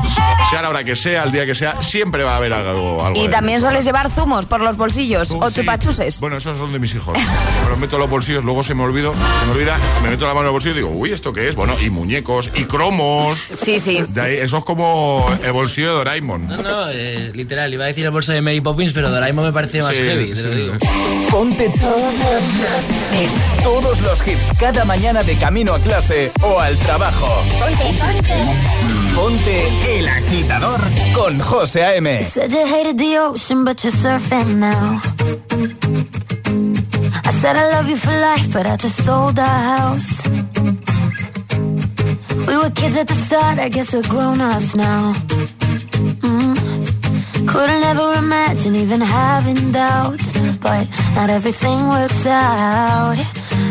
Sea 0.50 0.62
la 0.62 0.70
hora 0.70 0.84
que 0.84 0.96
sea, 0.96 1.24
el 1.24 1.32
día 1.32 1.46
que 1.46 1.56
sea, 1.56 1.82
siempre 1.82 2.24
va 2.24 2.34
a 2.34 2.38
haber 2.38 2.54
algo. 2.54 3.04
algo 3.06 3.24
Y 3.24 3.30
también 3.30 3.60
sueles 3.62 3.86
llevar 3.86 4.10
zumos 4.12 4.46
por 4.46 4.62
los 4.62 4.78
bolsillos 4.78 5.32
o 5.32 5.50
Sí. 5.50 5.62
chupachuses. 5.62 6.20
Bueno, 6.20 6.38
esos 6.38 6.58
son 6.58 6.72
de 6.72 6.80
mis 6.80 6.94
hijos. 6.96 7.18
Me 7.18 7.70
los 7.70 7.78
meto 7.80 7.96
en 7.96 8.02
los 8.02 8.10
bolsillos, 8.10 8.44
luego 8.44 8.64
se 8.64 8.74
me 8.74 8.84
olvido, 8.84 9.14
se 9.14 9.46
me 9.48 9.52
olvida, 9.54 9.78
me 10.04 10.10
meto 10.10 10.26
la 10.28 10.34
mano 10.34 10.42
en 10.42 10.48
el 10.48 10.52
bolsillo 10.54 10.76
y 10.76 10.78
digo, 10.78 10.90
uy, 10.92 11.12
¿esto 11.12 11.34
qué 11.34 11.50
es? 11.50 11.56
Bueno, 11.56 11.76
y 11.82 11.90
muñecos, 11.90 12.50
y 12.56 12.64
cromos. 12.66 13.40
Sí, 13.64 13.80
sí. 13.80 14.04
De 14.10 14.22
ahí, 14.22 14.36
eso 14.38 14.58
es 14.58 14.64
como 14.64 15.26
el 15.44 15.52
bolsillo 15.52 15.88
de 15.90 15.94
Doraemon. 15.96 16.48
No, 16.48 16.58
no, 16.58 16.90
eh, 16.90 17.32
literal, 17.34 17.74
iba 17.74 17.86
a 17.86 17.88
decir 17.88 18.06
el 18.06 18.12
bolso 18.12 18.32
de 18.32 18.42
Mary 18.42 18.62
Poppins, 18.62 18.94
pero 18.94 19.10
Doraemon 19.10 19.46
me 19.46 19.52
parece 19.54 19.82
más 19.82 19.96
Sí, 19.96 20.02
heavy, 20.04 20.30
te 20.30 20.36
sí. 20.36 20.44
lo 20.44 20.56
digo. 20.56 20.74
Ponte 21.32 21.70
todos, 21.80 22.14
todos 23.64 24.02
los 24.02 24.22
hits 24.28 24.52
cada 24.60 24.84
mañana 24.84 25.24
de 25.24 25.36
camino 25.36 25.74
a 25.74 25.80
clase 25.80 26.32
o 26.42 26.60
al 26.60 26.78
trabajo. 26.78 27.28
Ponte 29.16 29.98
el 29.98 30.08
agitador 30.08 30.82
con 31.14 31.40
José 31.40 31.84
A.M. 31.84 32.24
Said 32.24 32.52
you 32.52 32.66
hated 32.66 32.98
the 32.98 33.18
ocean, 33.18 33.64
but 33.64 33.82
you're 33.84 33.92
surfing 33.92 34.58
now. 34.58 35.02
I 37.26 37.32
said 37.40 37.56
I 37.56 37.70
love 37.72 37.90
you 37.90 37.98
for 37.98 38.12
life, 38.12 38.52
but 38.52 38.66
I 38.66 38.76
just 38.76 39.04
sold 39.04 39.40
our 39.40 39.46
house. 39.46 40.28
We 42.48 42.58
were 42.58 42.70
kids 42.72 42.98
at 42.98 43.08
the 43.08 43.16
start, 43.16 43.60
I 43.60 43.70
guess 43.70 43.94
we're 43.94 44.08
grown 44.08 44.42
ups 44.42 44.76
now. 44.76 45.14
Mm. 46.22 47.48
Couldn't 47.48 47.84
ever 47.84 48.14
imagine 48.20 48.76
even 48.76 49.02
having 49.02 49.72
doubts, 49.72 50.38
but 50.60 50.86
not 51.16 51.30
everything 51.30 51.88
works 51.88 52.26
out. 52.26 53.37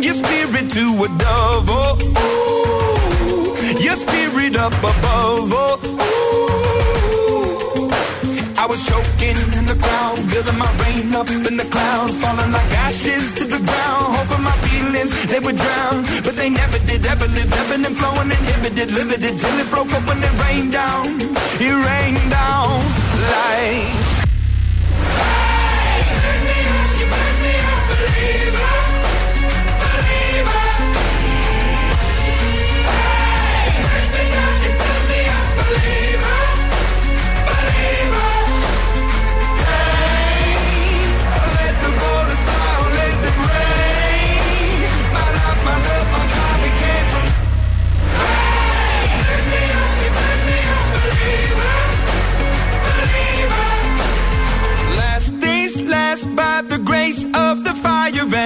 Heard 0.00 0.04
your 0.04 0.14
spirit 0.24 0.70
to 0.70 1.04
a 1.04 1.08
dove. 1.18 1.68
Oh, 1.68 1.98
ooh, 2.56 3.80
your 3.80 3.96
spirit 3.96 4.56
up 4.56 4.72
above. 4.72 5.52
Oh, 5.52 5.78
ooh. 5.84 6.00
I 8.56 8.66
was 8.66 8.84
choking 8.84 9.36
in 9.58 9.66
the 9.66 9.76
crowd, 9.80 10.16
building 10.30 10.58
my 10.58 10.70
rain 10.84 11.14
up 11.14 11.30
in 11.30 11.56
the 11.56 11.64
cloud, 11.70 12.10
falling 12.20 12.52
like 12.52 12.72
ashes 12.86 13.32
to 13.34 13.44
the 13.44 13.58
ground, 13.58 14.16
hoping 14.16 14.42
my 14.44 14.56
feelings 14.68 15.10
they 15.26 15.40
would 15.40 15.56
drown, 15.56 16.04
but 16.24 16.36
they 16.36 16.50
never 16.50 16.78
did. 16.86 17.04
Ever 17.06 17.26
lived, 17.28 17.52
ebbing 17.52 17.84
and 17.86 17.96
flowing, 17.96 18.30
inhibited, 18.30 18.90
limited 18.92 19.38
till 19.38 19.58
it 19.58 19.70
broke 19.70 19.92
up 19.92 20.06
when 20.06 20.18
it 20.22 20.34
rained 20.44 20.72
down. 20.72 21.20
It 21.58 21.72
rained 21.72 22.30
down 22.30 22.84
like. 23.32 23.96
Hey, 25.18 26.04
me 26.46 26.56
up, 26.78 26.90
you 27.00 27.06
me 27.42 27.54
up, 27.72 27.82
believer. 27.88 28.79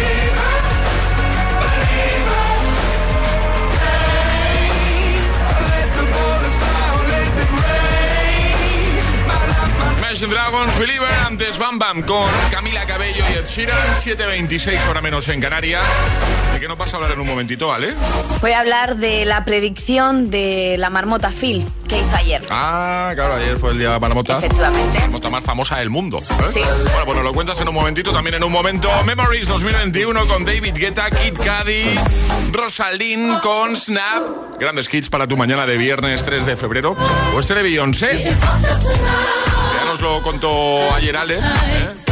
up, 0.00 0.37
Imagine 10.18 10.34
Dragons, 10.34 10.78
Believer, 10.80 11.08
antes 11.28 11.58
Bam 11.58 11.78
Bam 11.78 12.02
con 12.02 12.28
Camila 12.50 12.84
Cabello 12.86 13.24
y 13.30 13.34
Ed 13.34 13.46
Sheeran, 13.46 13.78
7.26 13.94 14.88
hora 14.88 15.00
menos 15.00 15.28
en 15.28 15.40
Canarias. 15.40 15.84
¿De 16.52 16.58
qué 16.58 16.66
no 16.66 16.76
pasa 16.76 16.96
a 16.96 16.98
hablar 16.98 17.12
en 17.12 17.20
un 17.20 17.28
momentito, 17.28 17.68
¿vale? 17.68 17.94
Voy 18.40 18.50
a 18.50 18.58
hablar 18.58 18.96
de 18.96 19.24
la 19.26 19.44
predicción 19.44 20.28
de 20.28 20.74
la 20.76 20.90
marmota 20.90 21.30
Phil 21.30 21.64
que 21.86 22.00
hizo 22.00 22.16
ayer. 22.16 22.42
Ah, 22.50 23.12
claro, 23.14 23.34
ayer 23.34 23.58
fue 23.58 23.70
el 23.70 23.78
día 23.78 23.88
de 23.90 23.92
la 23.94 24.00
marmota. 24.00 24.38
Efectivamente. 24.38 24.94
La 24.94 25.00
marmota 25.02 25.30
más 25.30 25.44
famosa 25.44 25.76
del 25.76 25.88
mundo. 25.88 26.18
¿eh? 26.18 26.50
Sí. 26.52 26.62
Bueno, 26.62 27.04
pues 27.04 27.16
nos 27.16 27.24
lo 27.24 27.32
cuentas 27.32 27.60
en 27.60 27.68
un 27.68 27.74
momentito, 27.74 28.12
también 28.12 28.34
en 28.34 28.42
un 28.42 28.50
momento. 28.50 28.90
Memories 29.04 29.46
2021 29.46 30.26
con 30.26 30.44
David 30.44 30.74
Guetta, 30.74 31.10
Kid 31.10 31.34
Cudi, 31.36 31.96
Rosalind 32.50 33.40
con 33.40 33.76
Snap. 33.76 34.58
Grandes 34.58 34.92
hits 34.92 35.08
para 35.10 35.28
tu 35.28 35.36
mañana 35.36 35.64
de 35.64 35.76
viernes 35.76 36.24
3 36.24 36.44
de 36.44 36.56
febrero. 36.56 36.96
O 37.36 37.38
este 37.38 37.54
de 37.54 37.62
Beyoncé. 37.62 38.36
Nos 39.88 40.02
lo 40.02 40.22
contó 40.22 40.94
ayer 40.94 41.16
Ale. 41.16 41.38
¿eh? 41.38 41.40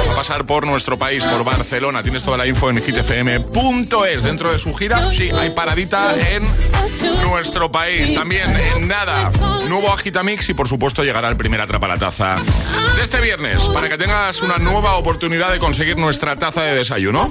Va 0.08 0.12
a 0.12 0.16
pasar 0.16 0.46
por 0.46 0.66
nuestro 0.66 0.98
país, 0.98 1.22
por 1.22 1.44
Barcelona. 1.44 2.02
Tienes 2.02 2.22
toda 2.22 2.38
la 2.38 2.46
info 2.46 2.70
en 2.70 2.82
hitfm.es. 2.82 4.22
Dentro 4.22 4.50
de 4.50 4.58
su 4.58 4.72
gira, 4.72 5.12
sí, 5.12 5.28
hay 5.30 5.50
paradita 5.50 6.14
en 6.16 6.48
nuestro 7.22 7.70
país. 7.70 8.14
También 8.14 8.48
en 8.76 8.88
nada, 8.88 9.30
nuevo 9.68 9.92
Agitamix 9.92 10.48
y 10.48 10.54
por 10.54 10.68
supuesto 10.68 11.04
llegará 11.04 11.28
el 11.28 11.36
primer 11.36 11.60
atrapa 11.60 11.86
la 11.86 11.98
taza 11.98 12.36
de 12.96 13.02
este 13.02 13.20
viernes 13.20 13.62
para 13.64 13.90
que 13.90 13.98
tengas 13.98 14.40
una 14.40 14.56
nueva 14.56 14.94
oportunidad 14.94 15.52
de 15.52 15.58
conseguir 15.58 15.98
nuestra 15.98 16.34
taza 16.36 16.62
de 16.62 16.76
desayuno. 16.76 17.30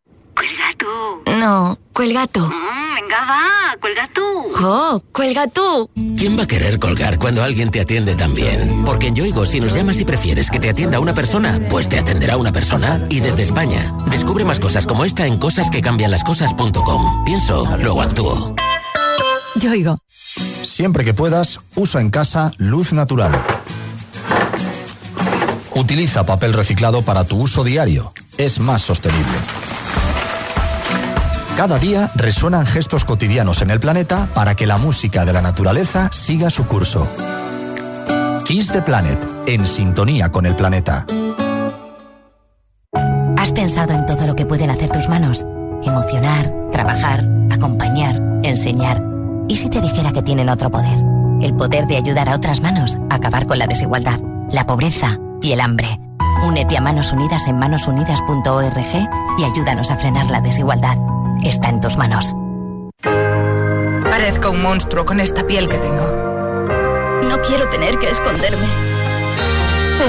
Cuelga 0.35 0.73
tú. 0.77 1.31
No, 1.39 1.77
cuelga 1.93 2.27
tú. 2.27 2.41
Mm, 2.41 2.95
venga, 2.95 3.25
va, 3.25 3.77
cuelga 3.79 4.09
tú. 4.13 4.21
Jo, 4.53 5.03
cuelga 5.11 5.47
tú. 5.47 5.89
¿Quién 6.17 6.37
va 6.37 6.43
a 6.43 6.47
querer 6.47 6.79
colgar 6.79 7.19
cuando 7.19 7.43
alguien 7.43 7.69
te 7.69 7.81
atiende 7.81 8.15
tan 8.15 8.33
bien? 8.33 8.83
Porque 8.85 9.07
en 9.07 9.15
Yoigo, 9.15 9.45
si 9.45 9.59
nos 9.59 9.73
llamas 9.73 9.99
y 9.99 10.05
prefieres 10.05 10.49
que 10.49 10.59
te 10.59 10.69
atienda 10.69 10.99
una 10.99 11.13
persona, 11.13 11.59
pues 11.69 11.89
te 11.89 11.99
atenderá 11.99 12.37
una 12.37 12.51
persona. 12.51 13.05
Y 13.09 13.19
desde 13.19 13.43
España, 13.43 13.93
descubre 14.07 14.45
más 14.45 14.59
cosas 14.59 14.85
como 14.85 15.05
esta 15.05 15.25
en 15.25 15.37
cosasquecambianlascosas.com. 15.37 17.25
Pienso, 17.25 17.77
luego 17.77 18.01
actúo. 18.01 18.55
Yoigo. 19.55 19.99
Siempre 20.63 21.03
que 21.03 21.13
puedas, 21.13 21.59
usa 21.75 21.99
en 22.01 22.09
casa 22.09 22.51
luz 22.57 22.93
natural. 22.93 23.31
Utiliza 25.75 26.25
papel 26.25 26.53
reciclado 26.53 27.01
para 27.01 27.25
tu 27.25 27.37
uso 27.37 27.63
diario. 27.63 28.13
Es 28.37 28.59
más 28.59 28.81
sostenible. 28.81 29.37
Cada 31.55 31.77
día 31.77 32.09
resuenan 32.15 32.65
gestos 32.65 33.05
cotidianos 33.05 33.61
en 33.61 33.71
el 33.71 33.79
planeta 33.79 34.27
para 34.33 34.55
que 34.55 34.65
la 34.65 34.77
música 34.77 35.25
de 35.25 35.33
la 35.33 35.41
naturaleza 35.41 36.09
siga 36.11 36.49
su 36.49 36.65
curso. 36.65 37.07
Kiss 38.45 38.71
the 38.71 38.81
Planet, 38.81 39.19
en 39.47 39.65
sintonía 39.65 40.29
con 40.29 40.45
el 40.45 40.55
planeta. 40.55 41.05
¿Has 43.37 43.51
pensado 43.51 43.93
en 43.93 44.05
todo 44.05 44.25
lo 44.27 44.35
que 44.35 44.45
pueden 44.45 44.69
hacer 44.69 44.89
tus 44.89 45.07
manos? 45.07 45.45
Emocionar, 45.83 46.51
trabajar, 46.71 47.27
acompañar, 47.51 48.21
enseñar. 48.43 49.03
¿Y 49.47 49.57
si 49.57 49.69
te 49.69 49.81
dijera 49.81 50.11
que 50.11 50.21
tienen 50.21 50.49
otro 50.49 50.71
poder? 50.71 50.97
El 51.41 51.55
poder 51.55 51.85
de 51.87 51.97
ayudar 51.97 52.29
a 52.29 52.35
otras 52.35 52.61
manos 52.61 52.97
a 53.09 53.15
acabar 53.15 53.45
con 53.45 53.59
la 53.59 53.67
desigualdad, 53.67 54.19
la 54.51 54.65
pobreza 54.65 55.17
y 55.41 55.51
el 55.51 55.61
hambre. 55.61 55.99
Únete 56.43 56.77
a 56.77 56.81
Manos 56.81 57.11
Unidas 57.11 57.47
en 57.47 57.57
manosunidas.org 57.59 59.09
y 59.37 59.43
ayúdanos 59.43 59.91
a 59.91 59.97
frenar 59.97 60.29
la 60.29 60.41
desigualdad 60.41 60.97
está 61.43 61.69
en 61.69 61.81
tus 61.81 61.97
manos. 61.97 62.33
Parezco 64.09 64.51
un 64.51 64.61
monstruo 64.61 65.05
con 65.05 65.19
esta 65.19 65.45
piel 65.45 65.69
que 65.69 65.77
tengo. 65.77 66.05
No 67.29 67.41
quiero 67.41 67.69
tener 67.69 67.97
que 67.97 68.09
esconderme. 68.09 68.67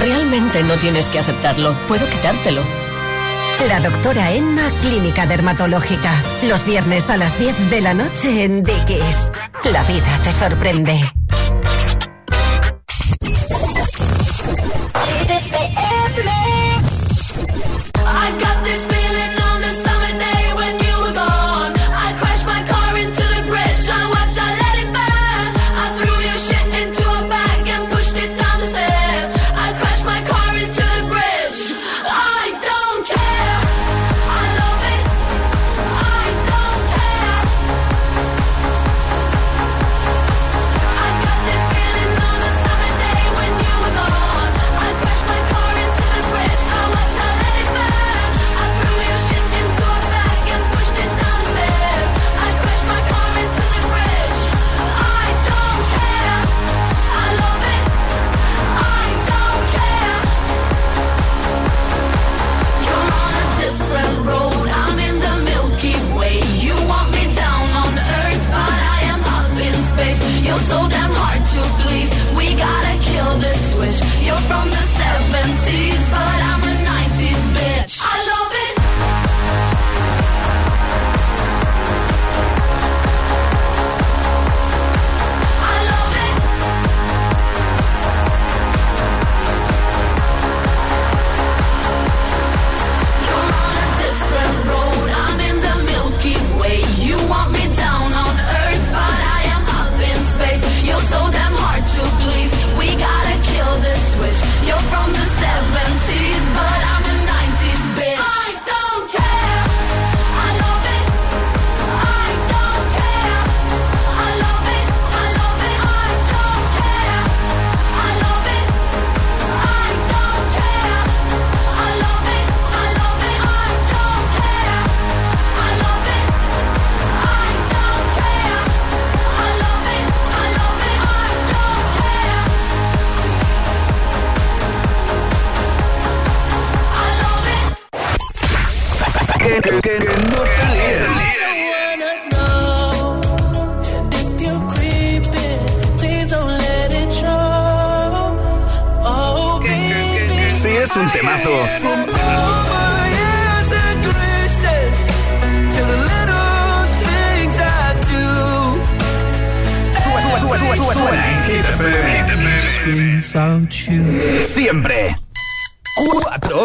Realmente 0.01 0.63
no 0.63 0.75
tienes 0.75 1.07
que 1.09 1.19
aceptarlo. 1.19 1.73
Puedo 1.89 2.07
quitártelo. 2.09 2.63
La 3.69 3.81
doctora 3.81 4.33
Emma, 4.33 4.63
Clínica 4.81 5.27
Dermatológica. 5.27 6.11
Los 6.49 6.67
viernes 6.67 7.11
a 7.11 7.17
las 7.17 7.39
10 7.39 7.71
de 7.71 7.81
la 7.81 7.95
noche 7.95 8.45
en 8.45 8.63
Dickies. 8.65 9.31
La 9.65 9.85
vida 9.85 10.21
te 10.25 10.33
sorprende. 10.33 11.22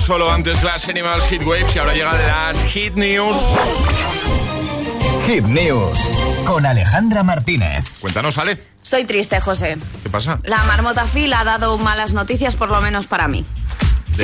Solo 0.00 0.32
antes 0.32 0.62
las 0.64 0.88
Animals 0.88 1.26
Hit 1.28 1.42
Waves 1.42 1.76
y 1.76 1.78
ahora 1.78 1.92
llegan 1.92 2.14
las 2.14 2.62
Hit 2.64 2.94
News. 2.94 3.36
Hit 5.26 5.44
News 5.44 5.98
con 6.44 6.64
Alejandra 6.66 7.22
Martínez. 7.22 7.84
Cuéntanos, 8.00 8.38
Ale. 8.38 8.60
Estoy 8.82 9.04
triste, 9.04 9.40
José. 9.40 9.78
¿Qué 10.02 10.10
pasa? 10.10 10.40
La 10.42 10.64
marmota 10.64 11.04
Phil 11.04 11.32
ha 11.34 11.44
dado 11.44 11.78
malas 11.78 12.14
noticias, 12.14 12.56
por 12.56 12.70
lo 12.70 12.80
menos 12.80 13.06
para 13.06 13.28
mí. 13.28 13.44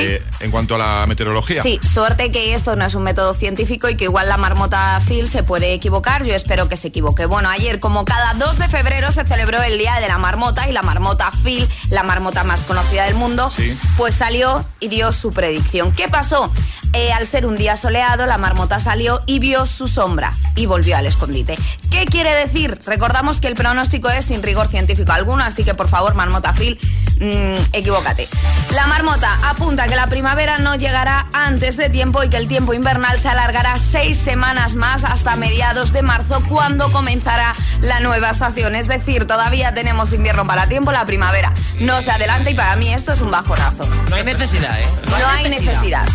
De, 0.03 0.22
En 0.40 0.51
cuanto 0.51 0.74
a 0.74 0.78
la 0.78 1.05
meteorología. 1.07 1.62
Sí, 1.62 1.80
suerte 1.92 2.30
que 2.30 2.55
esto 2.55 2.76
no 2.76 2.84
es 2.84 2.94
un 2.94 3.03
método 3.03 3.34
científico 3.34 3.88
y 3.88 3.97
que 3.97 4.05
igual 4.05 4.28
la 4.28 4.36
marmota 4.36 5.01
Phil 5.07 5.28
se 5.28 5.42
puede 5.42 5.72
equivocar. 5.72 6.24
Yo 6.24 6.34
espero 6.34 6.68
que 6.68 6.76
se 6.76 6.88
equivoque. 6.88 7.26
Bueno, 7.26 7.49
ayer, 7.49 7.80
como 7.80 8.05
cada 8.05 8.34
2 8.34 8.59
de 8.59 8.68
febrero, 8.68 9.11
se 9.12 9.24
celebró 9.24 9.62
el 9.62 9.78
Día 9.78 9.94
de 10.01 10.09
la 10.09 10.18
Marmota 10.18 10.68
y 10.68 10.72
la 10.72 10.82
marmota 10.82 11.30
Phil, 11.44 11.68
la 11.90 12.03
marmota 12.03 12.44
más 12.44 12.61
conocida 12.61 13.05
del 13.05 13.14
mundo, 13.14 13.51
Sí. 13.55 13.76
pues 13.97 14.14
salió 14.14 14.64
y 14.80 14.88
dio 14.88 15.12
su 15.12 15.32
predicción. 15.32 15.92
¿Qué 15.92 16.09
pasó? 16.09 16.51
Eh, 16.92 17.12
al 17.12 17.26
ser 17.26 17.44
un 17.47 17.57
día 17.57 17.76
soleado, 17.76 18.26
la 18.26 18.38
marmota 18.38 18.80
salió 18.80 19.22
y 19.26 19.38
vio 19.38 19.66
su 19.66 19.86
sombra 19.88 20.32
y 20.55 20.66
volvió 20.66 20.97
al 20.97 21.05
escondite. 21.07 21.59
¿Qué 21.90 22.07
quiere 22.07 22.34
decir? 22.34 22.78
Recordamos 22.86 23.40
que 23.40 23.49
el 23.49 23.55
pronóstico 23.55 24.09
es 24.09 24.24
sin 24.26 24.42
rigor 24.42 24.68
científico 24.68 25.12
alguno, 25.12 25.44
así 25.44 25.64
que 25.64 25.74
por 25.74 25.88
favor, 25.88 26.14
marmota 26.14 26.55
Phil, 26.55 26.78
mm, 27.20 27.74
equivócate. 27.74 28.28
La 28.70 28.86
marmota 28.86 29.30
apunta 29.44 29.86
que 29.89 29.97
la 29.97 30.07
primavera 30.07 30.59
no 30.59 30.74
llegará 30.74 31.26
antes 31.32 31.76
de 31.76 31.89
tiempo 31.89 32.22
y 32.22 32.28
que 32.28 32.37
el 32.37 32.49
tiempo 32.49 32.74
invernal 32.74 33.18
se 33.18 33.28
alargará 33.28 33.78
seis 33.78 34.16
semanas 34.16 34.74
más 34.74 35.05
hasta 35.05 35.37
mediados 35.37 35.93
de 35.93 36.03
marzo, 36.03 36.43
cuando 36.49 36.91
comenzará 36.91 37.55
la 37.80 38.01
nueva 38.01 38.30
estación. 38.30 38.74
Es 38.74 38.89
decir, 38.89 39.26
todavía 39.26 39.74
tenemos 39.74 40.12
invierno 40.12 40.47
para 40.47 40.66
tiempo, 40.66 40.93
la 40.93 41.07
primavera 41.07 41.53
no 41.78 42.01
se 42.03 42.11
adelanta 42.11 42.51
y 42.51 42.55
para 42.55 42.76
mí 42.76 42.93
esto 42.93 43.12
es 43.12 43.20
un 43.20 43.30
bajonazo. 43.30 43.87
No 44.09 44.16
hay 44.16 44.24
necesidad, 44.24 44.80
¿eh? 44.80 44.87
No 45.09 45.28
hay 45.28 45.49
necesidad. 45.49 46.07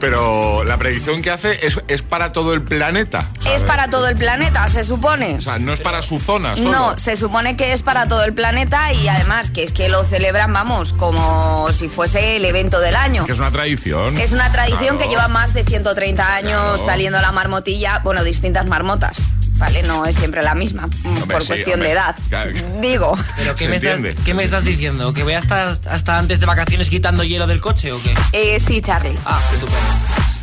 Pero 0.00 0.62
la 0.64 0.76
predicción 0.76 1.22
que 1.22 1.30
hace 1.30 1.66
es, 1.66 1.80
es 1.88 2.02
para 2.02 2.32
todo 2.32 2.52
el 2.54 2.62
planeta. 2.62 3.28
Es 3.54 3.62
para 3.62 3.88
todo 3.88 4.08
el 4.08 4.16
planeta, 4.16 4.68
se 4.68 4.84
supone. 4.84 5.36
O 5.36 5.40
sea, 5.40 5.58
no 5.58 5.72
es 5.72 5.80
para 5.80 6.02
su 6.02 6.20
zona 6.20 6.54
solo. 6.56 6.70
No, 6.70 6.98
se 6.98 7.16
supone 7.16 7.56
que 7.56 7.72
es 7.72 7.82
para 7.82 8.06
todo 8.08 8.22
el 8.24 8.34
planeta 8.34 8.92
y 8.92 9.08
además 9.08 9.50
que 9.50 9.62
es 9.64 9.72
que 9.72 9.88
lo 9.88 10.04
celebran, 10.04 10.52
vamos, 10.52 10.92
como 10.92 11.72
si 11.72 11.88
fuese 11.88 12.36
el 12.36 12.44
evento 12.44 12.78
del 12.80 12.94
año. 12.96 13.24
Que 13.26 13.32
es 13.32 13.38
una 13.38 13.50
tradición. 13.50 14.18
Es 14.18 14.32
una 14.32 14.50
tradición 14.52 14.96
Claro. 14.96 14.98
que 14.98 15.08
lleva 15.08 15.28
más 15.28 15.54
de 15.54 15.64
130 15.64 16.34
años 16.34 16.60
Claro. 16.60 16.84
saliendo 16.84 17.20
la 17.20 17.32
marmotilla, 17.32 18.00
bueno, 18.04 18.22
distintas 18.24 18.66
marmotas, 18.66 19.22
¿vale? 19.56 19.82
No 19.82 20.06
es 20.06 20.16
siempre 20.16 20.42
la 20.42 20.54
misma, 20.54 20.86
mm, 20.86 21.06
Hombre, 21.06 21.26
por 21.34 21.42
sí, 21.42 21.48
cuestión 21.48 21.74
hombre. 21.74 21.88
de 21.88 21.94
edad. 21.94 22.16
Claro. 22.28 22.52
Digo. 22.80 23.16
¿Pero 23.36 23.54
qué 23.56 23.68
me, 23.68 23.76
estás, 23.76 24.00
qué 24.24 24.34
me 24.34 24.44
estás 24.44 24.64
diciendo? 24.64 25.12
¿Que 25.12 25.22
voy 25.22 25.34
hasta, 25.34 25.70
hasta 25.70 26.18
antes 26.18 26.40
de 26.40 26.46
vacaciones 26.46 26.90
quitando 26.90 27.24
hielo 27.24 27.46
del 27.46 27.60
coche 27.60 27.92
o 27.92 28.02
qué? 28.02 28.14
Eh, 28.32 28.60
sí, 28.64 28.80
Charlie. 28.82 29.16
Ah, 29.24 29.40
estupendo. 29.52 29.78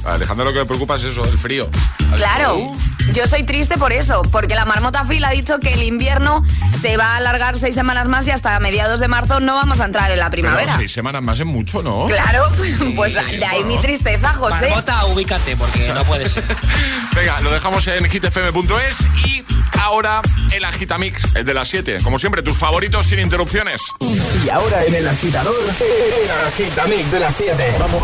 A 0.06 0.14
Alejandro 0.16 0.46
lo 0.46 0.54
que 0.54 0.60
le 0.60 0.66
preocupa 0.66 0.96
es 0.98 1.04
eso, 1.04 1.24
el 1.26 1.38
frío. 1.38 1.70
Claro, 2.16 2.76
yo 3.14 3.24
estoy 3.24 3.44
triste 3.44 3.78
por 3.78 3.92
eso, 3.94 4.22
porque 4.32 4.54
la 4.56 4.66
marmota 4.66 5.06
Phil 5.06 5.24
ha 5.26 5.30
dicho 5.32 5.60
que 5.60 5.74
el 5.74 5.84
invierno 5.84 6.44
se 6.82 6.98
va 6.98 7.14
a 7.14 7.18
alargar 7.18 7.58
seis 7.58 7.74
semanas 7.74 8.08
más 8.08 8.28
y 8.28 8.32
hasta 8.32 8.60
mediados 8.60 9.00
de 9.00 9.08
marzo 9.08 9.40
no 9.40 9.56
vamos 9.56 9.80
a 9.80 9.86
entrar 9.86 10.12
en 10.12 10.20
la 10.20 10.30
pero 10.30 10.42
primavera. 10.44 10.76
seis 10.78 10.92
semanas 10.92 11.22
más 11.24 11.40
es 11.40 11.46
mucho, 11.46 11.82
¿no? 11.82 12.06
Claro, 12.08 12.44
pues 12.96 13.16
de 13.16 13.46
ahí 13.46 13.64
mi 13.64 13.78
tristeza, 13.78 14.34
José. 14.34 14.70
Marmota, 14.70 15.06
ubícate, 15.06 15.56
porque 15.56 15.92
no 15.94 16.04
puede 16.04 16.28
ser. 16.28 16.44
Venga, 17.16 17.40
lo 17.42 17.52
dejamos 17.52 17.88
en 17.88 18.10
hitfm.es 18.10 18.98
y 19.26 19.44
ahora 19.80 20.22
el 20.52 20.66
Agitamix, 20.66 21.24
el 21.36 21.46
de 21.46 21.54
las 21.54 21.68
7. 21.70 21.98
Como 22.04 22.20
siempre, 22.20 22.42
tus 22.42 22.58
favoritos 22.58 23.06
sin 23.06 23.20
interrupciones. 23.20 23.82
Y 24.00 24.50
ahora 24.50 24.84
en 24.86 24.96
el 24.96 25.08
agitador, 25.08 25.56
el 25.80 26.48
agitamix 26.48 27.12
de 27.12 27.20
las 27.20 27.36
7. 27.36 27.76
Vamos. 27.80 28.04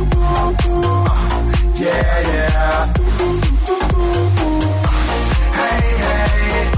Yeah, 1.81 2.19
yeah. 2.29 2.93
Hey, 5.57 5.87
hey. 6.01 6.71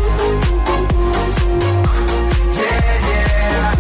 Yeah, 2.58 2.94
yeah. 3.10 3.76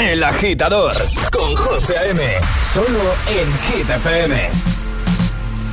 El 0.00 0.22
agitador 0.22 0.92
con 1.30 1.54
José 1.56 1.96
A.M. 1.98 2.22
Solo 2.74 3.14
en 3.28 3.48
Hit. 3.64 3.90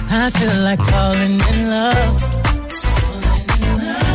I 0.10 0.30
feel 0.30 0.64
like 0.64 0.82
falling 0.84 1.40
in 1.52 1.70
love. 1.70 2.24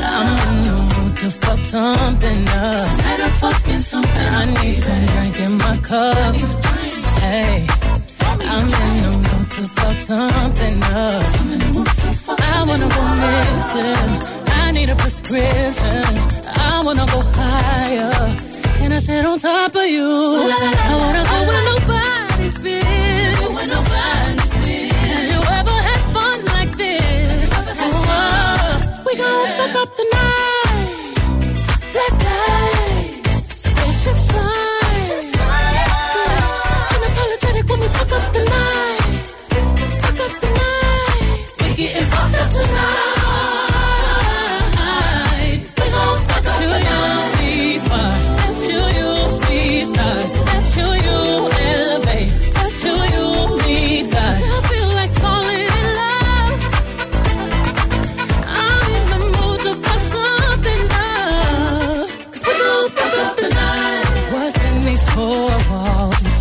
I'm 0.05 1.09
in 1.09 1.14
to 1.16 1.30
fuck 1.30 1.59
something 1.64 2.49
up. 2.49 3.03
Fucking 3.43 3.78
something 3.78 4.28
I 4.28 4.45
need 4.62 4.78
some 4.78 5.07
drink 5.07 5.41
in 5.41 5.59
my 5.59 5.76
cup. 5.78 6.35
Hey, 7.18 7.66
I'm 8.20 8.68
in 8.68 9.24
to 9.49 9.62
fuck 9.76 10.01
something 10.01 10.83
up. 10.85 11.24
I 12.39 12.64
wanna 12.68 12.89
go 12.89 13.03
missing. 13.22 14.12
I 14.47 14.70
need 14.70 14.91
a 14.91 14.95
prescription. 14.95 16.05
I 16.47 16.83
wanna 16.85 17.07
go 17.07 17.20
higher. 17.35 18.51
Can 18.83 18.91
I 18.91 18.99
sit 18.99 19.24
on 19.24 19.39
top 19.39 19.76
of 19.76 19.87
you? 19.87 20.03
I 20.05 20.45
wanna 21.03 21.22
go 21.30 21.37
where 21.49 21.64
nobody's 21.70 22.59
been. 22.59 22.83
Where 23.55 23.68
nobody's 23.76 24.51
been. 24.64 24.91
Have 24.91 25.28
you 25.35 25.41
ever 25.59 25.76
had 25.89 26.03
fun 26.12 26.39
like 26.47 26.72
this? 26.76 27.49
Oh, 27.78 29.03
we 29.07 29.12
gon' 29.14 29.47
fuck 29.59 29.76
up 29.83 29.91
the 29.99 30.05
night. 30.18 31.14
Black 31.95 32.14
lights, 32.26 33.70
spaceships 33.70 34.26
fly. 34.33 34.99
Unapologetic 36.95 37.64
when 37.70 37.78
we 37.83 37.89
fuck 37.97 38.12
up 38.18 38.26
the 38.37 38.43
night. 38.57 39.03
Fuck 40.03 40.20
up 40.26 40.35
the 40.43 40.49
night. 40.61 41.39
We 41.61 41.68
getting 41.76 42.07
fucked 42.07 42.35
up 42.35 42.51
tonight. 42.51 43.01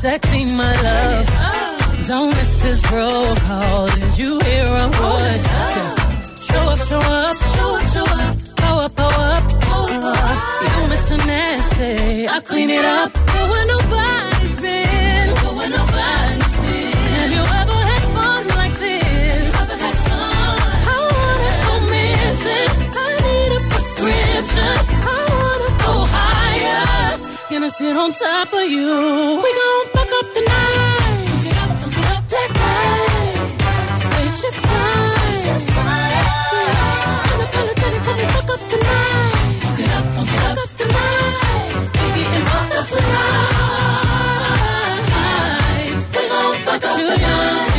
Sexy, 0.01 0.45
my 0.45 0.73
love. 0.87 1.27
Don't 2.07 2.29
miss 2.29 2.63
this 2.63 2.81
roll 2.91 3.35
call. 3.47 3.87
Did 3.87 4.17
you 4.17 4.39
hear 4.39 4.65
a 4.65 4.87
word? 4.99 5.41
Show 6.47 6.63
up, 6.73 6.79
show 6.89 6.99
up, 6.99 7.37
show 7.53 7.75
up, 7.77 7.85
show 7.93 8.07
up. 8.25 8.35
Up, 8.63 8.95
pull 8.95 9.05
up. 9.05 9.43
You 10.63 10.81
Mr. 10.93 11.17
Nasty, 11.27 12.27
I 12.27 12.39
clean 12.39 12.69
it 12.69 12.85
up. 12.85 13.13
Go 13.13 13.41
where 13.51 13.67
nobody's 13.75 14.55
been. 14.63 15.27
Go 15.43 15.49
where 15.57 15.71
nobody's 15.79 16.53
been. 16.63 16.93
Have 17.17 17.31
you 17.37 17.43
ever 17.61 17.79
had 17.91 18.03
fun 18.15 18.41
like 18.59 18.75
this? 18.85 19.53
I 20.93 20.97
wanna 21.17 21.51
go 21.67 21.73
missing. 21.93 22.69
I 23.03 23.07
need 23.27 23.51
a 23.59 23.61
prescription. 23.71 24.75
I 25.13 25.17
wanna 25.37 25.71
go 25.85 25.93
higher. 26.15 27.17
Gonna 27.51 27.69
sit 27.69 27.95
on 27.97 28.09
top 28.13 28.53
of 28.53 28.65
you. 28.75 28.89
We 29.43 29.49
gon' 29.59 29.90
night. 38.27 40.11
We 42.03 42.09
getting 42.15 42.45
fucked 46.65 46.85
up 46.85 46.95
tonight. 46.95 47.70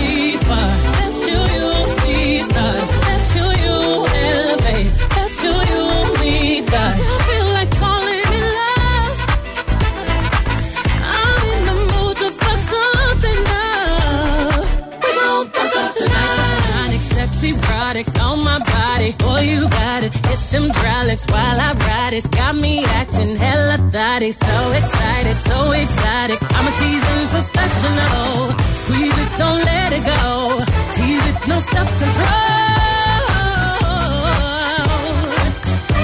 It. 22.13 22.31
Got 22.31 22.57
me 22.57 22.85
acting 23.01 23.37
hella 23.37 23.79
thotty. 23.91 24.33
So 24.33 24.73
excited, 24.73 25.37
so 25.49 25.73
exotic. 25.73 26.39
I'm 26.57 26.67
a 26.69 26.73
seasoned 26.73 27.29
professional. 27.31 28.53
Squeeze 28.81 29.17
it, 29.17 29.31
don't 29.39 29.65
let 29.65 29.95
it 29.95 30.05
go. 30.05 30.61
Tease 30.93 31.27
it, 31.31 31.49
no 31.49 31.59
self 31.59 31.89
control. 31.89 32.53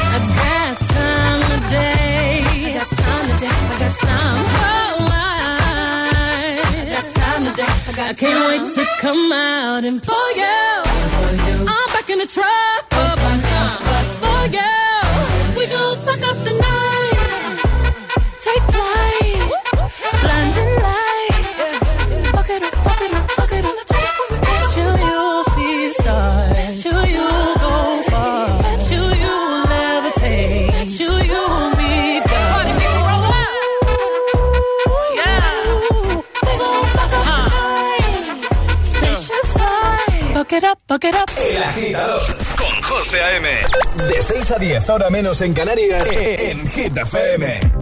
I 0.00 0.18
got 0.40 0.78
time 0.96 1.42
today. 1.52 2.40
I 2.64 2.72
got 2.78 2.88
time 2.88 3.26
today. 3.28 3.52
I 3.52 3.76
got 3.78 3.94
time. 4.08 4.38
Oh, 4.64 5.12
I, 5.12 5.22
I 6.72 6.88
got 6.88 7.06
time 7.20 7.42
today. 7.50 7.68
I, 7.68 7.92
got 7.96 8.08
I 8.08 8.14
can't 8.14 8.40
wait 8.48 8.64
to 8.76 8.84
come 9.02 9.32
out 9.32 9.84
and 9.84 10.02
pull 10.02 10.30
you. 10.36 10.84
I'm 11.68 11.88
back 11.92 12.08
in 12.08 12.18
the 12.18 12.26
truck. 12.26 12.87
Fuck 40.98 41.04
it 41.04 41.14
up, 41.14 41.30
fuck 41.30 41.44
it 41.44 41.56
up. 41.56 41.56
El 41.56 41.62
agitador 41.62 42.22
con 42.56 42.82
José 42.82 43.22
A.M. 43.22 43.48
De 44.08 44.20
6 44.20 44.50
a 44.50 44.58
10, 44.58 44.90
ahora 44.90 45.10
menos 45.10 45.40
en 45.42 45.54
Canarias, 45.54 46.08
en 46.12 46.68
Hit 46.68 46.96
FM. 46.96 47.77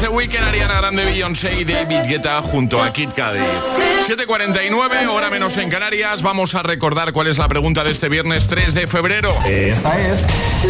The 0.00 0.08
Weekend, 0.08 0.44
Ariana 0.48 0.74
Grande, 0.80 1.04
Beyoncé 1.04 1.60
y 1.60 1.64
David 1.64 2.04
Guetta 2.08 2.40
junto 2.40 2.82
a 2.82 2.90
Kid 2.90 3.10
Cudi. 3.10 3.38
7.49, 4.08 5.08
hora 5.08 5.28
menos 5.28 5.58
en 5.58 5.68
Canarias. 5.68 6.22
Vamos 6.22 6.54
a 6.54 6.62
recordar 6.62 7.12
cuál 7.12 7.26
es 7.26 7.36
la 7.36 7.46
pregunta 7.48 7.84
de 7.84 7.90
este 7.90 8.08
viernes 8.08 8.48
3 8.48 8.72
de 8.72 8.86
febrero. 8.86 9.34
Esta 9.46 10.00
es 10.00 10.24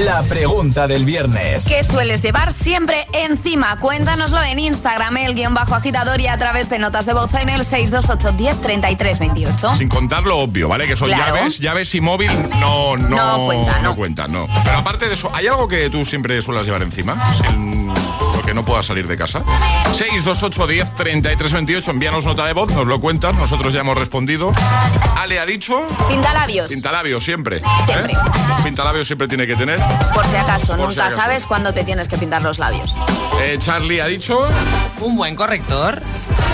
la 0.04 0.22
pregunta 0.24 0.88
del 0.88 1.04
viernes. 1.04 1.64
¿Qué 1.64 1.84
sueles 1.84 2.22
llevar 2.22 2.52
siempre 2.52 3.06
encima? 3.12 3.76
Cuéntanoslo 3.78 4.42
en 4.42 4.58
Instagram, 4.58 5.16
el 5.18 5.34
guion 5.36 5.54
bajo 5.54 5.76
agitador 5.76 6.20
y 6.20 6.26
a 6.26 6.36
través 6.36 6.68
de 6.68 6.80
notas 6.80 7.06
de 7.06 7.14
voz 7.14 7.32
en 7.34 7.48
el 7.50 7.64
628 7.64 8.32
10 8.36 8.60
33 8.60 9.18
28. 9.20 9.74
Sin 9.76 9.88
contar 9.88 10.24
lo 10.24 10.38
obvio, 10.38 10.68
¿vale? 10.68 10.86
Que 10.88 10.96
son 10.96 11.06
Claro. 11.08 11.36
llaves, 11.36 11.60
llaves 11.60 11.94
y 11.94 12.00
móvil 12.00 12.32
no, 12.58 12.96
no, 12.96 13.16
No 13.38 13.44
cuenta, 13.46 13.78
no. 13.78 13.94
cuentan, 13.94 14.32
no. 14.32 14.48
Pero 14.64 14.78
aparte 14.78 15.06
de 15.08 15.14
eso, 15.14 15.30
¿hay 15.32 15.46
algo 15.46 15.68
que 15.68 15.88
tú 15.88 16.04
siempre 16.04 16.42
suelas 16.42 16.66
llevar 16.66 16.82
encima? 16.82 17.16
Sin 17.46 17.69
lo 18.40 18.46
que 18.46 18.54
no 18.54 18.64
pueda 18.64 18.82
salir 18.82 19.06
de 19.06 19.16
casa. 19.16 19.44
628 19.92 20.66
10 20.66 20.94
33 20.94 21.52
28, 21.52 21.90
envíanos 21.90 22.24
nota 22.24 22.46
de 22.46 22.52
voz, 22.52 22.72
nos 22.72 22.86
lo 22.86 23.00
cuentas, 23.00 23.34
nosotros 23.34 23.72
ya 23.72 23.80
hemos 23.80 23.96
respondido. 23.98 24.52
Ale 25.16 25.38
ha 25.38 25.46
dicho... 25.46 25.78
Pintalabios. 26.08 26.70
Pintalabios 26.70 27.22
siempre. 27.22 27.60
Siempre. 27.84 28.14
¿eh? 28.14 28.16
Pintalabios 28.64 29.06
siempre 29.06 29.28
tiene 29.28 29.46
que 29.46 29.56
tener. 29.56 29.78
Por 30.14 30.24
si 30.26 30.36
acaso, 30.36 30.68
Por 30.68 30.78
nunca 30.78 30.92
si 30.92 31.00
acaso. 31.00 31.16
sabes 31.16 31.46
cuándo 31.46 31.74
te 31.74 31.84
tienes 31.84 32.08
que 32.08 32.16
pintar 32.16 32.40
los 32.42 32.58
labios. 32.58 32.94
Eh, 33.42 33.56
Charlie 33.58 34.00
ha 34.00 34.06
dicho... 34.06 34.48
Un 35.00 35.16
buen 35.16 35.36
corrector. 35.36 36.00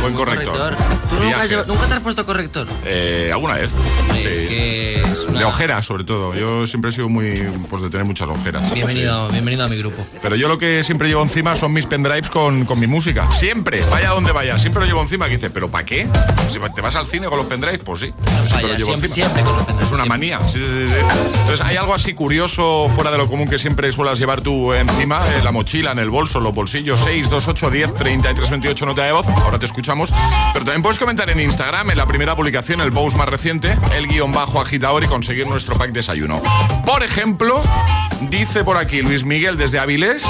Buen 0.06 0.14
corrector. 0.14 0.76
¿Tú 1.08 1.16
nunca, 1.16 1.46
lleva- 1.46 1.64
te 1.64 1.94
has 1.94 2.00
puesto 2.00 2.24
corrector? 2.24 2.68
Eh, 2.84 3.30
alguna 3.32 3.54
vez. 3.54 3.70
Sí. 4.12 4.46
que 4.46 5.00
es 5.00 5.26
una- 5.28 5.38
De 5.40 5.44
ojeras, 5.44 5.84
sobre 5.86 6.04
todo. 6.04 6.34
Yo 6.34 6.66
siempre 6.66 6.90
he 6.90 6.92
sido 6.92 7.08
muy. 7.08 7.42
Pues 7.70 7.82
de 7.82 7.90
tener 7.90 8.06
muchas 8.06 8.28
ojeras. 8.28 8.72
Bienvenido, 8.72 9.28
bienvenido 9.30 9.64
a 9.64 9.68
mi 9.68 9.78
grupo. 9.78 10.04
Pero 10.22 10.36
yo 10.36 10.46
lo 10.48 10.58
que 10.58 10.84
siempre 10.84 11.08
llevo 11.08 11.22
encima 11.22 11.56
son 11.56 11.72
mis 11.72 11.86
pendrives 11.86 12.28
con, 12.30 12.64
con 12.64 12.78
mi 12.78 12.86
música. 12.86 13.28
Siempre, 13.32 13.82
vaya 13.90 14.10
donde 14.10 14.30
vaya. 14.32 14.58
Siempre 14.58 14.80
lo 14.82 14.86
llevo 14.86 15.02
encima. 15.02 15.26
Que 15.26 15.36
dice, 15.36 15.50
¿pero 15.50 15.68
para 15.70 15.84
qué? 15.84 16.06
Si 16.50 16.58
te 16.74 16.80
vas 16.80 16.94
al 16.96 17.06
cine 17.06 17.26
con 17.28 17.38
los 17.38 17.46
pendrives, 17.46 17.80
pues 17.84 18.00
sí. 18.00 18.06
Siempre 18.06 18.48
falla, 18.48 18.68
lo 18.68 18.74
llevo 18.74 18.86
siempre- 18.86 19.08
encima. 19.08 19.26
siempre 19.26 19.42
con 19.44 19.56
los 19.56 19.64
pendrives, 19.66 19.88
Es 19.88 19.92
una 19.94 20.02
siempre. 20.04 20.08
manía. 20.08 20.38
Entonces, 21.40 21.60
¿hay 21.66 21.76
algo 21.76 21.94
así 21.94 22.14
curioso 22.14 22.88
fuera 22.94 23.10
de 23.10 23.18
lo 23.18 23.26
común 23.28 23.48
que 23.48 23.58
siempre 23.58 23.90
suelas 23.92 24.18
llevar 24.18 24.40
tú 24.40 24.72
encima? 24.72 25.20
En 25.38 25.44
la 25.44 25.50
mochila, 25.52 25.92
en 25.92 25.98
el 25.98 26.10
bolso, 26.10 26.40
los 26.40 26.54
bolsillos. 26.54 27.00
6, 27.04 27.28
2, 27.30 27.48
8, 27.48 27.70
10, 27.70 27.94
33, 27.94 28.50
28, 28.50 28.86
nota 28.86 29.02
de 29.04 29.12
voz. 29.12 29.26
Ahora 29.28 29.58
te 29.58 29.66
escuchamos. 29.66 29.95
Pero 30.52 30.64
también 30.64 30.82
puedes 30.82 30.98
comentar 30.98 31.30
en 31.30 31.40
Instagram, 31.40 31.90
en 31.90 31.96
la 31.96 32.06
primera 32.06 32.36
publicación, 32.36 32.80
el 32.80 32.92
post 32.92 33.16
más 33.16 33.28
reciente, 33.28 33.76
el 33.94 34.06
guion 34.08 34.32
bajo 34.32 34.60
agitador 34.60 35.04
y 35.04 35.06
conseguir 35.06 35.46
nuestro 35.46 35.76
pack 35.76 35.92
desayuno. 35.92 36.40
Por 36.84 37.02
ejemplo, 37.02 37.62
dice 38.30 38.64
por 38.64 38.76
aquí 38.76 39.02
Luis 39.02 39.24
Miguel 39.24 39.56
desde 39.56 39.78
Avilés. 39.78 40.24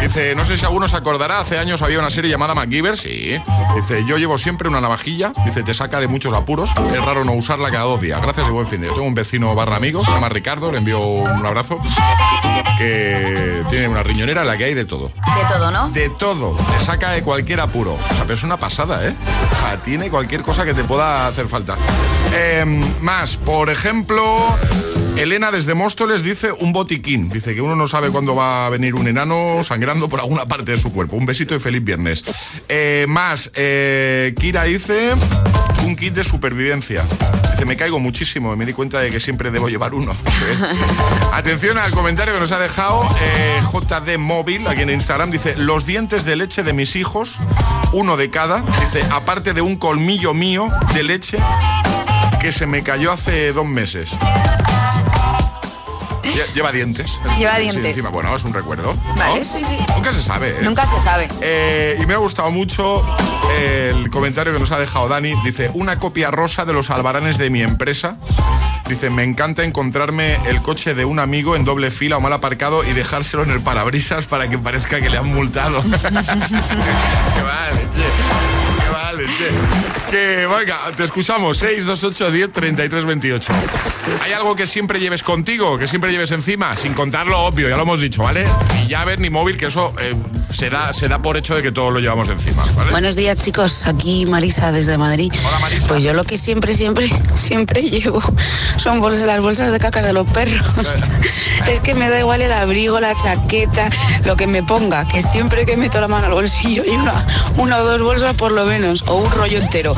Dice, 0.00 0.34
no 0.34 0.44
sé 0.44 0.58
si 0.58 0.64
alguno 0.64 0.88
se 0.88 0.96
acordará, 0.96 1.40
hace 1.40 1.58
años 1.58 1.82
había 1.82 1.98
una 1.98 2.10
serie 2.10 2.30
llamada 2.30 2.54
MacGyver. 2.54 2.96
Sí. 2.96 3.40
Dice, 3.74 4.04
yo 4.06 4.18
llevo 4.18 4.38
siempre 4.38 4.68
una 4.68 4.80
navajilla. 4.80 5.32
Dice, 5.44 5.62
te 5.62 5.74
saca 5.74 6.00
de 6.00 6.08
muchos 6.08 6.34
apuros. 6.34 6.70
Es 6.92 7.04
raro 7.04 7.24
no 7.24 7.32
usarla 7.32 7.70
cada 7.70 7.84
dos 7.84 8.00
días. 8.00 8.20
Gracias 8.20 8.46
y 8.48 8.50
buen 8.50 8.66
fin 8.66 8.80
de. 8.80 8.88
Tengo 8.88 9.02
un 9.02 9.14
vecino 9.14 9.54
barra 9.54 9.76
amigo, 9.76 10.04
se 10.04 10.10
llama 10.10 10.28
Ricardo, 10.28 10.70
le 10.70 10.78
envío 10.78 11.00
un 11.00 11.46
abrazo. 11.46 11.80
Que 12.78 13.62
tiene 13.70 13.88
una 13.88 14.02
riñonera 14.02 14.42
en 14.42 14.46
la 14.46 14.56
que 14.56 14.64
hay 14.64 14.74
de 14.74 14.84
todo. 14.84 15.08
De 15.08 15.44
todo, 15.48 15.70
¿no? 15.70 15.88
De 15.90 16.10
todo. 16.10 16.56
Te 16.56 16.84
saca 16.84 17.12
de 17.12 17.22
cualquier 17.22 17.60
apuro. 17.60 17.94
O 17.94 18.14
sea, 18.14 18.22
pero 18.22 18.34
es 18.34 18.42
una 18.42 18.56
pasada, 18.58 18.95
¿eh? 19.04 19.14
O 19.52 19.56
sea, 19.56 19.82
tiene 19.82 20.10
cualquier 20.10 20.42
cosa 20.42 20.64
que 20.64 20.74
te 20.74 20.84
pueda 20.84 21.26
hacer 21.26 21.48
falta. 21.48 21.76
Eh, 22.34 22.64
más, 23.00 23.36
por 23.36 23.70
ejemplo, 23.70 24.22
Elena 25.16 25.50
desde 25.50 25.74
Móstoles 25.74 26.22
dice 26.22 26.52
un 26.52 26.72
botiquín. 26.72 27.30
Dice 27.30 27.54
que 27.54 27.62
uno 27.62 27.74
no 27.74 27.88
sabe 27.88 28.10
cuándo 28.10 28.34
va 28.34 28.66
a 28.66 28.70
venir 28.70 28.94
un 28.94 29.08
enano 29.08 29.62
sangrando 29.62 30.08
por 30.08 30.20
alguna 30.20 30.44
parte 30.44 30.72
de 30.72 30.78
su 30.78 30.92
cuerpo. 30.92 31.16
Un 31.16 31.24
besito 31.24 31.54
y 31.54 31.58
feliz 31.58 31.82
viernes. 31.82 32.22
Eh, 32.68 33.06
más, 33.08 33.50
eh, 33.54 34.34
Kira 34.38 34.64
dice 34.64 35.14
un 35.86 35.96
kit 35.96 36.14
de 36.14 36.24
supervivencia. 36.24 37.04
Dice, 37.52 37.64
me 37.64 37.76
caigo 37.76 37.98
muchísimo 37.98 38.52
y 38.52 38.56
me 38.56 38.66
di 38.66 38.72
cuenta 38.72 39.00
de 39.00 39.10
que 39.10 39.20
siempre 39.20 39.50
debo 39.50 39.68
llevar 39.68 39.94
uno. 39.94 40.14
Atención 41.32 41.78
al 41.78 41.92
comentario 41.92 42.34
que 42.34 42.40
nos 42.40 42.52
ha 42.52 42.58
dejado 42.58 43.08
eh, 43.20 43.60
JD 43.72 44.18
Móvil 44.18 44.66
aquí 44.66 44.82
en 44.82 44.90
Instagram. 44.90 45.30
Dice, 45.30 45.54
los 45.56 45.86
dientes 45.86 46.24
de 46.24 46.36
leche 46.36 46.62
de 46.62 46.72
mis 46.72 46.96
hijos, 46.96 47.38
uno 47.92 48.16
de 48.16 48.30
cada. 48.30 48.64
Dice, 48.92 49.06
aparte 49.12 49.52
de 49.52 49.60
un 49.60 49.76
colmillo 49.76 50.32
mío 50.34 50.68
de 50.94 51.02
leche 51.02 51.38
que 52.40 52.52
se 52.52 52.66
me 52.66 52.82
cayó 52.82 53.12
hace 53.12 53.52
dos 53.52 53.66
meses. 53.66 54.10
Lle- 56.22 56.52
Lleva 56.54 56.70
dientes. 56.72 57.18
Lleva 57.38 57.56
Sí, 57.56 57.62
dientes. 57.62 57.84
encima. 57.84 58.10
Bueno, 58.10 58.34
es 58.34 58.44
un 58.44 58.52
recuerdo. 58.52 58.94
¿no? 58.94 59.14
Vale, 59.14 59.44
sí, 59.44 59.64
sí. 59.64 59.78
Nunca 59.94 60.12
se 60.12 60.22
sabe. 60.22 60.50
¿eh? 60.50 60.58
Nunca 60.62 60.86
se 60.86 60.98
sabe. 61.02 61.28
Eh, 61.40 61.98
y 62.00 62.06
me 62.06 62.14
ha 62.14 62.18
gustado 62.18 62.50
mucho 62.50 63.04
el 63.58 64.10
comentario 64.10 64.52
que 64.52 64.58
nos 64.58 64.70
ha 64.72 64.78
dejado 64.78 65.08
Dani. 65.08 65.34
Dice, 65.44 65.70
una 65.74 65.98
copia 65.98 66.30
rosa 66.30 66.64
de 66.64 66.72
los 66.72 66.90
albaranes 66.90 67.38
de 67.38 67.48
mi 67.50 67.62
empresa. 67.62 68.16
Dice, 68.88 69.08
me 69.10 69.24
encanta 69.24 69.64
encontrarme 69.64 70.36
el 70.46 70.62
coche 70.62 70.94
de 70.94 71.04
un 71.04 71.18
amigo 71.18 71.56
en 71.56 71.64
doble 71.64 71.90
fila 71.90 72.18
o 72.18 72.20
mal 72.20 72.32
aparcado 72.32 72.84
y 72.84 72.92
dejárselo 72.92 73.42
en 73.42 73.50
el 73.50 73.60
parabrisas 73.60 74.26
para 74.26 74.48
que 74.48 74.58
parezca 74.58 75.00
que 75.00 75.08
le 75.10 75.18
han 75.18 75.32
multado. 75.32 75.82
Qué 75.88 77.42
vale, 77.42 77.88
che. 77.92 78.55
Vale, 78.92 79.24
che. 79.34 79.50
Que, 80.10 80.46
venga, 80.46 80.78
te 80.96 81.04
escuchamos. 81.04 81.58
628 81.58 82.30
10 82.30 82.52
33 82.52 83.04
28. 83.04 83.52
¿Hay 84.22 84.32
algo 84.32 84.54
que 84.54 84.66
siempre 84.66 85.00
lleves 85.00 85.22
contigo, 85.22 85.78
que 85.78 85.88
siempre 85.88 86.10
lleves 86.12 86.30
encima? 86.30 86.76
Sin 86.76 86.94
contar 86.94 87.26
lo 87.26 87.40
obvio, 87.40 87.68
ya 87.68 87.76
lo 87.76 87.82
hemos 87.82 88.00
dicho, 88.00 88.22
¿vale? 88.22 88.46
Ni 88.74 88.88
llaves 88.88 89.18
ni 89.18 89.30
móvil, 89.30 89.56
que 89.56 89.66
eso 89.66 89.92
eh, 90.00 90.14
se, 90.50 90.70
da, 90.70 90.92
se 90.92 91.08
da 91.08 91.20
por 91.20 91.36
hecho 91.36 91.56
de 91.56 91.62
que 91.62 91.72
todos 91.72 91.92
lo 91.92 91.98
llevamos 91.98 92.28
encima, 92.28 92.64
¿vale? 92.76 92.90
Buenos 92.92 93.16
días 93.16 93.36
chicos, 93.38 93.86
aquí 93.86 94.26
Marisa 94.26 94.70
desde 94.70 94.96
Madrid. 94.96 95.32
Pues 95.88 96.02
yo 96.02 96.12
lo 96.12 96.24
que 96.24 96.36
siempre, 96.36 96.74
siempre, 96.74 97.10
siempre 97.34 97.82
llevo 97.82 98.22
son 98.76 99.00
bolsas, 99.00 99.26
las 99.26 99.40
bolsas 99.40 99.72
de 99.72 99.78
caca 99.78 100.02
de 100.02 100.12
los 100.12 100.30
perros. 100.30 100.60
es 101.68 101.80
que 101.80 101.94
me 101.94 102.08
da 102.08 102.20
igual 102.20 102.42
el 102.42 102.52
abrigo, 102.52 103.00
la 103.00 103.14
chaqueta, 103.14 103.90
lo 104.24 104.36
que 104.36 104.46
me 104.46 104.62
ponga, 104.62 105.06
que 105.08 105.22
siempre 105.22 105.66
que 105.66 105.76
meto 105.76 106.00
la 106.00 106.08
mano 106.08 106.26
al 106.26 106.32
bolsillo 106.32 106.84
y 106.84 106.90
una, 106.90 107.26
una 107.56 107.78
o 107.78 107.84
dos 107.84 108.00
bolsas 108.00 108.34
por 108.34 108.52
lo 108.52 108.64
menos, 108.64 108.75
o 108.84 109.14
un 109.14 109.30
rollo 109.32 109.58
entero. 109.58 109.94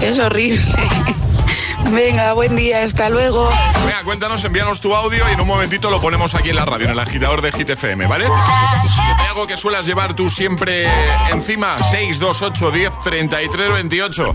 Es 0.00 0.18
horrible. 0.18 0.60
Venga, 1.92 2.32
buen 2.34 2.54
día, 2.54 2.82
hasta 2.82 3.10
luego. 3.10 3.50
Venga, 3.84 4.04
cuéntanos, 4.04 4.44
envíanos 4.44 4.80
tu 4.80 4.94
audio 4.94 5.24
y 5.28 5.32
en 5.32 5.40
un 5.40 5.46
momentito 5.48 5.90
lo 5.90 6.00
ponemos 6.00 6.34
aquí 6.36 6.50
en 6.50 6.56
la 6.56 6.64
radio, 6.64 6.86
en 6.86 6.92
el 6.92 6.98
agitador 7.00 7.42
de 7.42 7.50
Hit 7.50 7.70
FM, 7.70 8.06
¿vale? 8.06 8.26
¿Hay 9.18 9.26
algo 9.26 9.46
que 9.48 9.56
suelas 9.56 9.86
llevar 9.86 10.14
tú 10.14 10.30
siempre 10.30 10.86
encima? 11.32 11.76
628 11.78 12.70
10 12.70 13.00
33 13.00 13.72
28. 13.72 14.34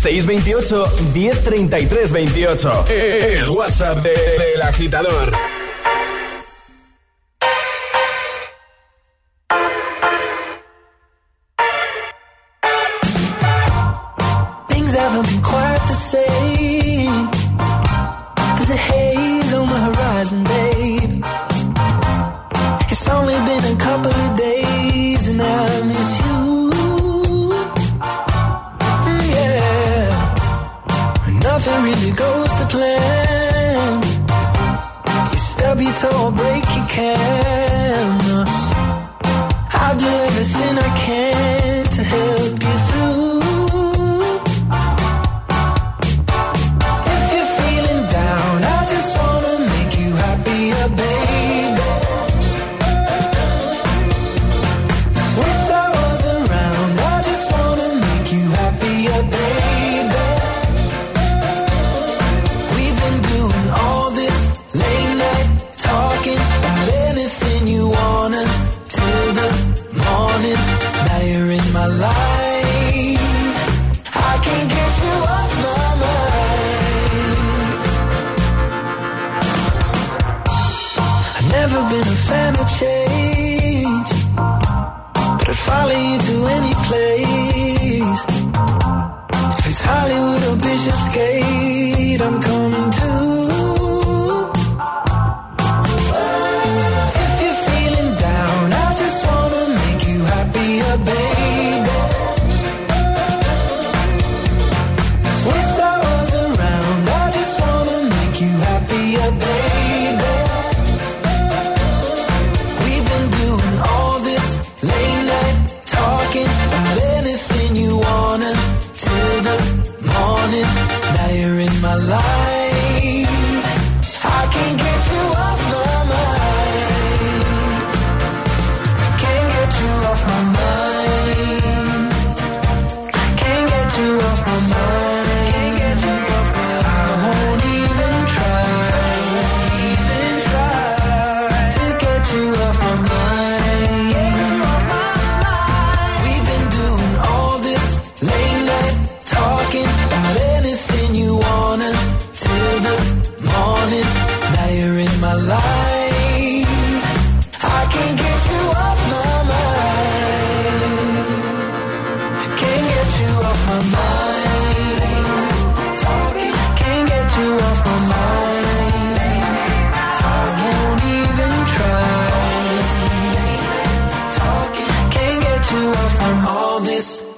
628 0.00 0.86
1033 1.12 2.12
28. 2.12 2.84
El 2.88 3.48
WhatsApp 3.48 3.98
de- 3.98 4.10
del 4.54 4.62
agitador. 4.62 5.32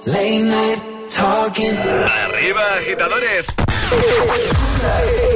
Late 0.07 0.43
night 0.43 0.79
talking. 1.09 1.75
Arriba, 1.75 2.65
agitadores. 2.79 3.45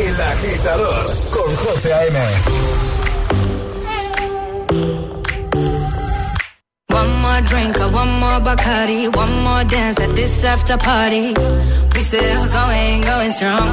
El 0.07 0.21
agitador 0.33 1.05
con 1.33 1.55
José 1.61 1.91
A.M. 1.93 2.17
One 6.87 7.11
more 7.21 7.41
drink 7.41 7.79
or 7.79 7.89
one 7.89 8.11
more 8.19 8.39
Bacardi, 8.39 9.13
one 9.15 9.43
more 9.43 9.63
dance 9.65 9.99
at 9.99 10.15
this 10.15 10.43
after 10.43 10.77
party. 10.77 11.33
We 11.93 12.01
still 12.01 12.47
going, 12.47 13.01
going 13.01 13.31
strong. 13.31 13.69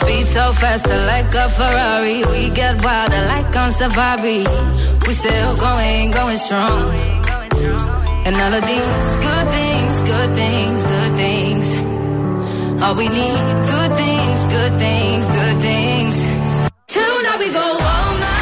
Speed 0.00 0.26
so 0.26 0.52
faster 0.52 0.98
like 1.12 1.34
a 1.34 1.48
Ferrari. 1.48 2.22
We 2.30 2.50
get 2.50 2.82
wilder 2.84 3.22
like 3.32 3.56
on 3.56 3.72
safari. 3.72 4.44
We 5.06 5.14
still 5.14 5.56
going, 5.56 6.10
going 6.10 6.38
strong. 6.38 8.01
And 8.24 8.36
all 8.36 8.54
of 8.54 8.64
these 8.64 8.86
good 9.26 9.46
things, 9.50 10.02
good 10.04 10.30
things, 10.36 10.86
good 10.86 11.12
things. 11.16 11.66
All 12.82 12.94
we 12.94 13.08
need, 13.08 13.42
good 13.74 13.92
things, 13.96 14.38
good 14.56 14.72
things, 14.78 15.24
good 15.26 15.56
things. 15.68 16.16
Tonight 16.86 17.38
we 17.40 17.48
go 17.50 17.66
all 17.90 18.12
night 18.26 18.41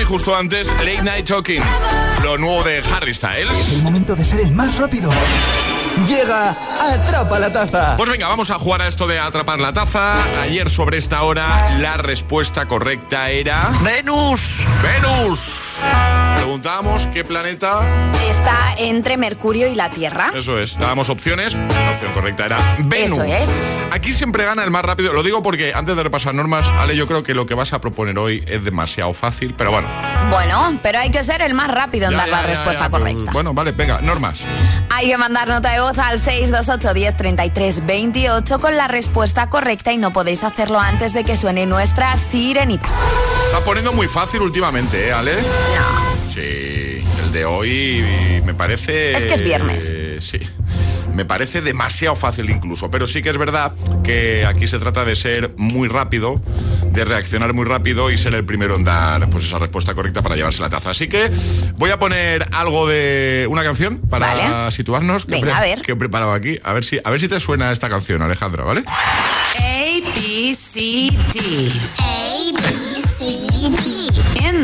Y 0.00 0.04
justo 0.04 0.34
antes 0.34 0.68
Late 0.78 1.02
Night 1.02 1.26
Talking, 1.26 1.62
lo 2.24 2.36
nuevo 2.36 2.64
de 2.64 2.82
Harry 2.94 3.14
Styles. 3.14 3.56
Es 3.56 3.74
el 3.74 3.82
momento 3.82 4.16
de 4.16 4.24
ser 4.24 4.40
el 4.40 4.50
más 4.50 4.76
rápido. 4.76 5.08
Llega 6.08 6.56
Atrapa 6.80 7.38
la 7.38 7.52
Taza. 7.52 7.96
Pues 7.96 8.10
venga, 8.10 8.26
vamos 8.26 8.50
a 8.50 8.54
jugar 8.54 8.82
a 8.82 8.88
esto 8.88 9.06
de 9.06 9.20
atrapar 9.20 9.60
la 9.60 9.72
taza. 9.72 10.16
Ayer 10.42 10.68
sobre 10.68 10.98
esta 10.98 11.22
hora 11.22 11.78
la 11.78 11.96
respuesta 11.96 12.66
correcta 12.66 13.30
era... 13.30 13.70
Venus. 13.82 14.64
Venus. 14.82 15.78
Preguntábamos 16.44 17.06
qué 17.06 17.24
planeta. 17.24 18.12
Está 18.28 18.74
entre 18.76 19.16
Mercurio 19.16 19.66
y 19.66 19.74
la 19.74 19.88
Tierra. 19.88 20.30
Eso 20.34 20.58
es. 20.58 20.78
Dábamos 20.78 21.08
opciones. 21.08 21.54
La 21.54 21.92
opción 21.92 22.12
correcta 22.12 22.44
era 22.44 22.58
Venus. 22.84 23.20
Eso 23.20 23.24
es. 23.24 23.48
Aquí 23.90 24.12
siempre 24.12 24.44
gana 24.44 24.62
el 24.62 24.70
más 24.70 24.84
rápido. 24.84 25.14
Lo 25.14 25.22
digo 25.22 25.42
porque 25.42 25.72
antes 25.72 25.96
de 25.96 26.02
repasar 26.02 26.34
normas, 26.34 26.68
Ale, 26.78 26.96
yo 26.96 27.06
creo 27.06 27.22
que 27.22 27.32
lo 27.32 27.46
que 27.46 27.54
vas 27.54 27.72
a 27.72 27.80
proponer 27.80 28.18
hoy 28.18 28.44
es 28.46 28.62
demasiado 28.62 29.14
fácil, 29.14 29.54
pero 29.56 29.70
bueno. 29.70 29.88
Bueno, 30.28 30.78
pero 30.82 30.98
hay 30.98 31.10
que 31.10 31.24
ser 31.24 31.40
el 31.40 31.54
más 31.54 31.70
rápido 31.70 32.08
en 32.08 32.12
Ya, 32.12 32.18
dar 32.18 32.26
ya, 32.26 32.32
la 32.32 32.42
ya, 32.42 32.48
respuesta 32.48 32.90
pero, 32.90 32.98
correcta. 33.02 33.32
Bueno, 33.32 33.54
vale, 33.54 33.72
venga, 33.72 34.02
normas. 34.02 34.42
Hay 34.90 35.08
que 35.08 35.16
mandar 35.16 35.48
nota 35.48 35.70
de 35.70 35.80
voz 35.80 35.96
al 35.96 36.20
628 36.20 36.92
10 36.92 37.16
33 37.16 37.86
28 37.86 38.58
con 38.58 38.76
la 38.76 38.86
respuesta 38.86 39.48
correcta 39.48 39.94
y 39.94 39.96
no 39.96 40.12
podéis 40.12 40.44
hacerlo 40.44 40.78
antes 40.78 41.14
de 41.14 41.24
que 41.24 41.36
suene 41.36 41.64
nuestra 41.64 42.14
sirenita. 42.18 42.88
Está 43.46 43.64
poniendo 43.64 43.94
muy 43.94 44.08
fácil 44.08 44.42
últimamente, 44.42 45.08
¿eh, 45.08 45.12
Ale? 45.12 45.32
Sí, 46.28 47.04
el 47.24 47.32
de 47.32 47.44
hoy 47.44 48.04
me 48.44 48.54
parece... 48.54 49.16
Es 49.16 49.24
que 49.26 49.34
es 49.34 49.42
viernes. 49.44 49.86
eh, 49.92 50.18
sí. 50.20 50.38
Me 51.14 51.24
parece 51.24 51.60
demasiado 51.60 52.16
fácil 52.16 52.50
incluso, 52.50 52.90
pero 52.90 53.06
sí 53.06 53.22
que 53.22 53.30
es 53.30 53.38
verdad 53.38 53.72
que 54.02 54.44
aquí 54.46 54.66
se 54.66 54.80
trata 54.80 55.04
de 55.04 55.14
ser 55.14 55.54
muy 55.56 55.86
rápido, 55.86 56.42
de 56.90 57.04
reaccionar 57.04 57.52
muy 57.54 57.64
rápido 57.66 58.10
y 58.10 58.18
ser 58.18 58.34
el 58.34 58.44
primero 58.44 58.74
en 58.74 58.82
dar 58.82 59.30
pues 59.30 59.44
esa 59.44 59.60
respuesta 59.60 59.94
correcta 59.94 60.22
para 60.22 60.34
llevarse 60.34 60.60
la 60.60 60.70
taza. 60.70 60.90
Así 60.90 61.06
que 61.06 61.30
voy 61.76 61.90
a 61.90 62.00
poner 62.00 62.48
algo 62.50 62.88
de 62.88 63.46
una 63.48 63.62
canción 63.62 63.98
para 63.98 64.26
Vale. 64.34 64.70
situarnos. 64.72 65.24
que 65.26 65.30
Venga, 65.32 65.56
a 65.56 65.60
ver. 65.60 65.82
Que 65.82 65.92
he 65.92 65.96
preparado 65.96 66.32
aquí. 66.32 66.58
A 66.64 66.72
ver 66.72 66.82
si, 66.82 66.98
a 67.04 67.08
ver 67.10 67.20
si 67.20 67.28
te 67.28 67.38
suena 67.38 67.70
esta 67.70 67.88
canción, 67.88 68.20
Alejandra, 68.20 68.64
¿vale? 68.64 68.82
A, 68.88 69.54
B, 70.16 70.52
C, 70.56 70.80
D. 71.32 71.70
A, 72.00 72.52
B, 72.52 73.02
C, 73.06 73.24
D. 73.70 74.03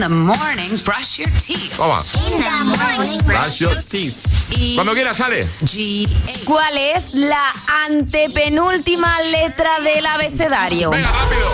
In 0.00 0.08
the 0.08 0.14
morning, 0.14 0.70
brush 0.82 1.18
your 1.18 1.28
teeth. 1.28 1.76
Vamos. 1.76 2.14
In 2.32 2.42
the 2.42 2.64
morning, 2.64 3.20
Brush 3.26 3.60
your 3.60 3.82
teeth. 3.82 4.16
Cuando 4.74 4.94
quieras, 4.94 5.18
sale. 5.18 5.44
G, 5.44 6.08
¿Cuál 6.46 6.74
es 6.78 7.12
la 7.12 7.52
antepenúltima 7.86 9.20
letra 9.20 9.78
del 9.80 10.06
abecedario? 10.06 10.88
Venga, 10.88 11.12
rápido. 11.12 11.50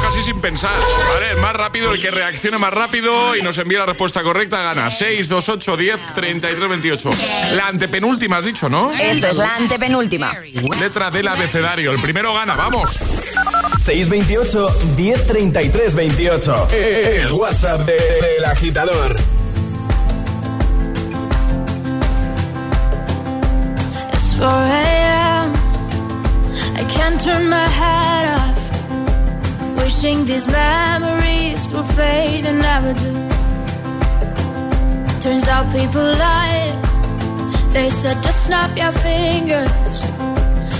Casi 0.00 0.22
sin 0.22 0.40
pensar. 0.40 0.78
Vale, 1.12 1.34
más 1.40 1.52
rápido, 1.52 1.92
el 1.92 2.00
que 2.00 2.12
reaccione 2.12 2.58
más 2.58 2.72
rápido 2.72 3.34
y 3.34 3.42
nos 3.42 3.58
envía 3.58 3.80
la 3.80 3.86
respuesta 3.86 4.22
correcta 4.22 4.62
gana. 4.62 4.88
6, 4.92 5.28
2, 5.28 5.48
8, 5.48 5.76
10, 5.76 6.00
33, 6.14 6.68
28. 6.68 7.10
La 7.54 7.66
antepenúltima 7.66 8.36
has 8.36 8.44
dicho, 8.44 8.68
¿no? 8.68 8.92
Eso 8.92 9.26
es 9.26 9.36
la 9.36 9.56
antepenúltima. 9.56 10.32
Letra 10.78 11.10
del 11.10 11.26
abecedario. 11.26 11.90
El 11.90 12.00
primero 12.00 12.32
gana, 12.32 12.54
vamos. 12.54 13.00
628 13.88 14.68
1033 14.96 15.90
28. 15.92 16.66
El 17.24 17.32
WhatsApp 17.32 17.86
de- 17.86 17.92
del 17.94 18.44
agitador. 18.44 19.16
It's 24.12 24.38
4 24.38 24.46
a.m. 24.46 25.52
I 26.76 26.84
can't 26.90 27.18
turn 27.18 27.48
my 27.48 27.66
head 27.80 28.26
off. 28.38 28.60
Wishing 29.82 30.26
these 30.26 30.46
memories 30.46 31.66
will 31.72 31.84
fade 31.96 32.44
and 32.44 32.58
never 32.60 32.92
do. 32.92 33.12
Turns 35.22 35.48
out 35.48 35.64
people 35.72 36.02
lie. 36.02 36.74
They 37.72 37.88
said 37.88 38.22
just 38.22 38.44
snap 38.46 38.76
your 38.76 38.92
fingers. 38.92 40.17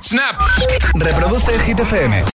Snap. 0.00 0.36
Reproduce 0.94 1.42
FM. 1.78 2.24